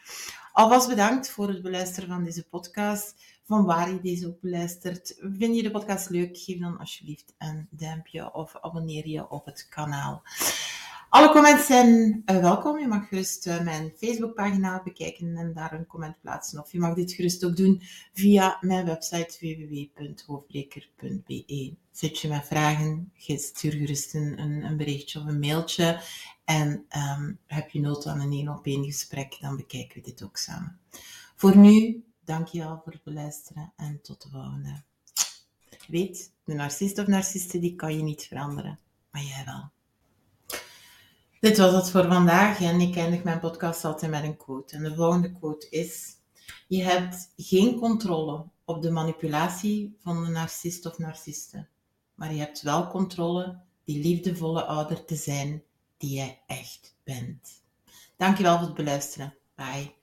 Alvast 0.51 0.87
bedankt 0.87 1.29
voor 1.29 1.47
het 1.47 1.61
beluisteren 1.61 2.09
van 2.09 2.23
deze 2.23 2.47
podcast. 2.47 3.31
van 3.45 3.65
waar 3.65 3.91
je 3.91 4.01
deze 4.01 4.27
ook 4.27 4.41
beluistert. 4.41 5.15
Vind 5.19 5.55
je 5.55 5.63
de 5.63 5.71
podcast 5.71 6.09
leuk? 6.09 6.37
Geef 6.37 6.59
dan 6.59 6.77
alsjeblieft 6.77 7.33
een 7.37 7.67
duimpje 7.71 8.33
of 8.33 8.55
abonneer 8.61 9.07
je 9.07 9.29
op 9.29 9.45
het 9.45 9.67
kanaal. 9.69 10.21
Alle 11.13 11.31
comments 11.31 11.65
zijn 11.65 12.21
uh, 12.25 12.37
welkom. 12.37 12.79
Je 12.79 12.87
mag 12.87 13.07
gerust 13.07 13.47
uh, 13.47 13.61
mijn 13.61 13.93
Facebookpagina 13.97 14.81
bekijken 14.83 15.37
en 15.37 15.53
daar 15.53 15.73
een 15.73 15.85
comment 15.85 16.19
plaatsen. 16.21 16.59
Of 16.59 16.71
je 16.71 16.79
mag 16.79 16.95
dit 16.95 17.11
gerust 17.11 17.45
ook 17.45 17.55
doen 17.55 17.81
via 18.13 18.57
mijn 18.61 18.85
website 18.85 19.37
www.hoofdbreker.be. 19.39 21.73
Zit 21.91 22.19
je 22.19 22.27
met 22.27 22.45
vragen, 22.45 23.11
stuur 23.17 23.71
gerust 23.71 24.13
een, 24.13 24.39
een, 24.39 24.77
berichtje 24.77 25.19
of 25.19 25.25
een 25.25 25.39
mailtje. 25.39 26.01
En 26.45 26.85
um, 27.17 27.39
heb 27.47 27.69
je 27.69 27.79
nood 27.79 28.07
aan 28.07 28.19
een 28.19 28.31
één 28.31 28.49
op 28.49 28.65
één 28.65 28.83
gesprek, 28.83 29.37
dan 29.39 29.55
bekijken 29.55 30.01
we 30.01 30.09
dit 30.09 30.23
ook 30.23 30.37
samen. 30.37 30.79
Voor 31.35 31.57
nu, 31.57 32.03
dankjewel 32.25 32.81
voor 32.83 32.93
het 32.93 33.03
beluisteren 33.03 33.73
en 33.75 33.99
tot 34.01 34.21
de 34.21 34.29
volgende. 34.29 34.81
Weet, 35.87 36.31
de 36.43 36.53
narcist 36.53 36.99
of 36.99 37.07
narciste 37.07 37.59
die 37.59 37.75
kan 37.75 37.97
je 37.97 38.03
niet 38.03 38.23
veranderen, 38.23 38.79
maar 39.11 39.23
jij 39.23 39.43
wel. 39.45 39.71
Dit 41.43 41.57
was 41.57 41.73
het 41.73 41.89
voor 41.89 42.05
vandaag 42.07 42.61
en 42.61 42.81
ik 42.81 42.95
eindig 42.95 43.23
mijn 43.23 43.39
podcast 43.39 43.85
altijd 43.85 44.11
met 44.11 44.23
een 44.23 44.37
quote. 44.37 44.75
En 44.75 44.83
de 44.83 44.95
volgende 44.95 45.31
quote 45.31 45.69
is: 45.69 46.15
Je 46.67 46.83
hebt 46.83 47.33
geen 47.37 47.79
controle 47.79 48.45
op 48.65 48.81
de 48.81 48.91
manipulatie 48.91 49.97
van 49.99 50.23
de 50.23 50.29
narcist 50.29 50.85
of 50.85 50.97
narciste, 50.97 51.67
maar 52.15 52.33
je 52.33 52.39
hebt 52.39 52.61
wel 52.61 52.87
controle 52.87 53.59
die 53.83 54.03
liefdevolle 54.03 54.63
ouder 54.63 55.05
te 55.05 55.15
zijn 55.15 55.63
die 55.97 56.15
jij 56.15 56.41
echt 56.47 56.95
bent. 57.03 57.61
Dankjewel 58.17 58.57
voor 58.57 58.65
het 58.67 58.75
beluisteren. 58.75 59.35
Bye. 59.55 60.02